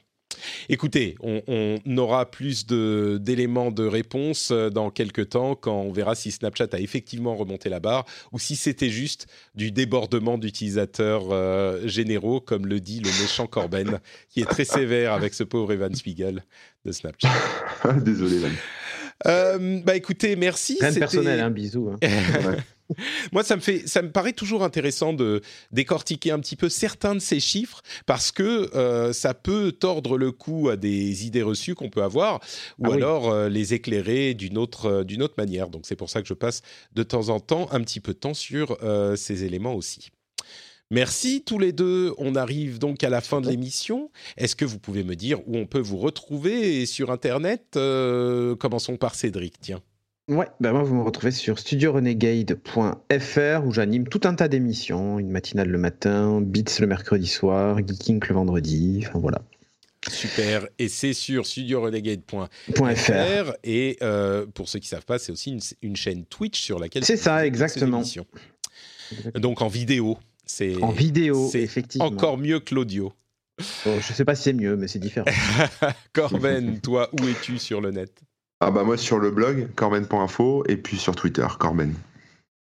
[0.68, 6.14] Écoutez, on, on aura plus d'éléments de, réponse euh, dans quelques temps quand on verra
[6.14, 11.86] si Snapchat a effectivement remonté la barre ou si c'était juste du débordement d'utilisateurs euh,
[11.86, 15.94] généraux, comme le dit le méchant Corben, qui est très sévère avec ce pauvre Evan
[15.94, 16.44] Spiegel
[16.84, 17.28] de Snapchat.
[18.04, 18.48] Désolé, Van.
[19.26, 20.78] Euh, bah écoutez, merci.
[20.80, 21.90] Rien de personnel, hein, bisous.
[21.90, 21.98] hein.
[23.32, 25.40] Moi, ça me fait, ça me paraît toujours intéressant de
[25.70, 30.32] décortiquer un petit peu certains de ces chiffres parce que euh, ça peut tordre le
[30.32, 32.40] cou à des idées reçues qu'on peut avoir
[32.78, 32.96] ou Ah oui.
[32.96, 35.68] alors euh, les éclairer d'une autre, euh, d'une autre manière.
[35.68, 36.62] Donc, c'est pour ça que je passe
[36.94, 38.78] de temps en temps un petit peu de temps sur
[39.16, 40.10] ces éléments aussi.
[40.90, 42.14] Merci tous les deux.
[42.18, 44.10] On arrive donc à la fin de l'émission.
[44.36, 47.78] Est-ce que vous pouvez me dire où on peut vous retrouver sur Internet
[48.58, 49.82] Commençons par Cédric, tiens.
[50.32, 55.30] Ouais, bah moi vous me retrouvez sur studiorenegade.fr où j'anime tout un tas d'émissions, une
[55.30, 59.42] matinale le matin, Beats le mercredi soir, Geeking le vendredi, enfin voilà.
[60.08, 60.66] Super.
[60.78, 63.52] Et c'est sur studiorenegade.fr.
[63.62, 67.04] Et euh, pour ceux qui savent pas, c'est aussi une, une chaîne Twitch sur laquelle
[67.04, 67.98] C'est ça, exactement.
[67.98, 68.26] émissions.
[69.34, 70.18] Donc en vidéo.
[70.44, 72.06] C'est En vidéo, c'est effectivement.
[72.06, 73.12] encore mieux que l'audio.
[73.84, 75.26] Bon, je sais pas si c'est mieux, mais c'est différent.
[76.12, 78.12] Corben, toi, où es-tu sur le net?
[78.64, 81.94] Ah bah moi sur le blog corben.info et puis sur Twitter Corben.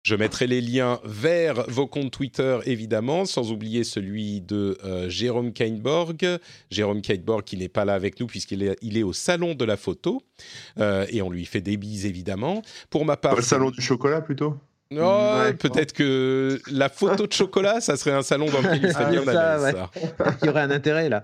[0.03, 5.53] Je mettrai les liens vers vos comptes Twitter, évidemment, sans oublier celui de euh, Jérôme
[5.53, 6.39] Kainborg.
[6.69, 9.63] Jérôme Kainborg qui n'est pas là avec nous puisqu'il est, il est au salon de
[9.63, 10.21] la photo.
[10.77, 12.63] Euh, et on lui fait des bises, évidemment.
[12.89, 13.37] Pour ma part...
[13.37, 14.57] Le salon du chocolat plutôt?
[14.93, 18.91] Oh, Ouais, peut-être que la photo de chocolat, ça serait un salon dans lequel il
[18.93, 19.73] serait bien ça, ouais.
[20.41, 21.21] Il y aurait un intérêt là.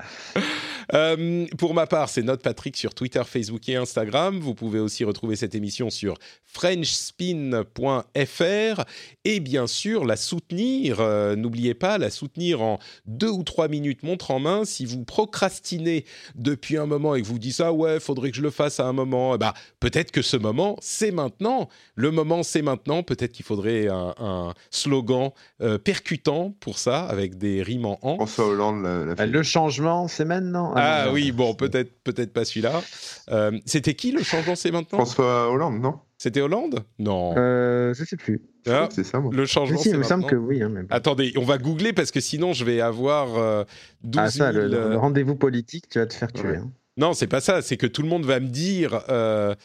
[0.93, 4.37] Euh, pour ma part, c'est Note Patrick sur Twitter, Facebook et Instagram.
[4.39, 8.83] Vous pouvez aussi retrouver cette émission sur frenchspin.fr
[9.25, 10.97] et bien sûr la soutenir.
[10.99, 14.65] euh, N'oubliez pas, la soutenir en deux ou trois minutes montre en main.
[14.65, 16.05] Si vous procrastinez
[16.35, 18.85] depuis un moment et que vous dites ah ouais, faudrait que je le fasse à
[18.85, 21.69] un moment, ben, peut-être que ce moment c'est maintenant.
[21.95, 23.03] Le moment c'est maintenant.
[23.03, 25.29] Peut-être qu'il faudrait un, un slogan
[25.61, 28.15] euh, percutant pour ça avec des rimes en en.
[28.15, 29.27] François Hollande l'a l'a fait.
[29.27, 30.73] Le changement, c'est maintenant.
[30.75, 32.81] Ah non, oui, bon, peut-être peut-être pas celui-là.
[33.29, 34.97] Euh, C'était qui le changement c'est maintenant?
[34.97, 35.99] François Hollande, non?
[36.17, 36.83] C'était Hollande?
[36.99, 37.35] Non.
[37.37, 38.41] Euh, je sais plus.
[38.67, 39.29] Ah, c'est ça moi.
[39.33, 40.39] le changement si, c'est il me semble maintenant.
[40.39, 40.63] que oui.
[40.63, 40.71] hein.
[40.89, 43.65] Attendez, on va googler parce que sinon je vais avoir euh,
[44.03, 46.47] 12 Ah, ça, 000, le, le euh, rendez-vous politique, tu vas te faire tuer.
[46.49, 46.57] Ouais.
[46.57, 46.71] hein.
[46.95, 47.61] Non, c'est pas ça.
[47.61, 49.55] C'est que tout le monde va me dire euh,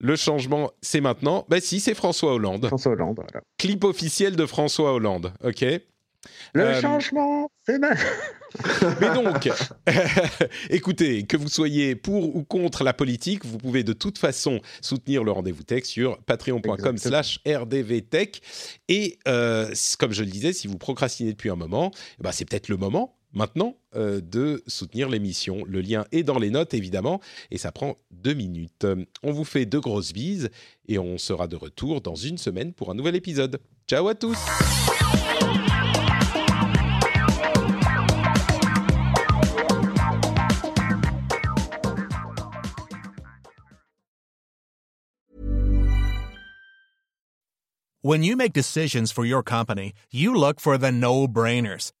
[0.00, 1.44] le changement c'est maintenant.
[1.48, 2.66] Bah si, c'est François Hollande.
[2.66, 3.42] François Hollande, voilà.
[3.58, 5.32] Clip officiel de François Hollande.
[5.42, 5.64] Ok.
[6.52, 8.04] Le Euh, changement, c'est maintenant.
[9.00, 9.48] Mais donc,
[10.70, 15.22] écoutez, que vous soyez pour ou contre la politique, vous pouvez de toute façon soutenir
[15.22, 18.40] le rendez-vous tech sur patreon.com slash rdvtech.
[18.88, 22.44] Et euh, comme je le disais, si vous procrastinez depuis un moment, eh ben, c'est
[22.44, 25.64] peut-être le moment maintenant euh, de soutenir l'émission.
[25.66, 27.20] Le lien est dans les notes, évidemment,
[27.50, 28.86] et ça prend deux minutes.
[29.22, 30.50] On vous fait de grosses bises
[30.86, 33.60] et on sera de retour dans une semaine pour un nouvel épisode.
[33.86, 34.38] Ciao à tous
[48.00, 51.92] When you make decisions for your company, you look for the no brainers.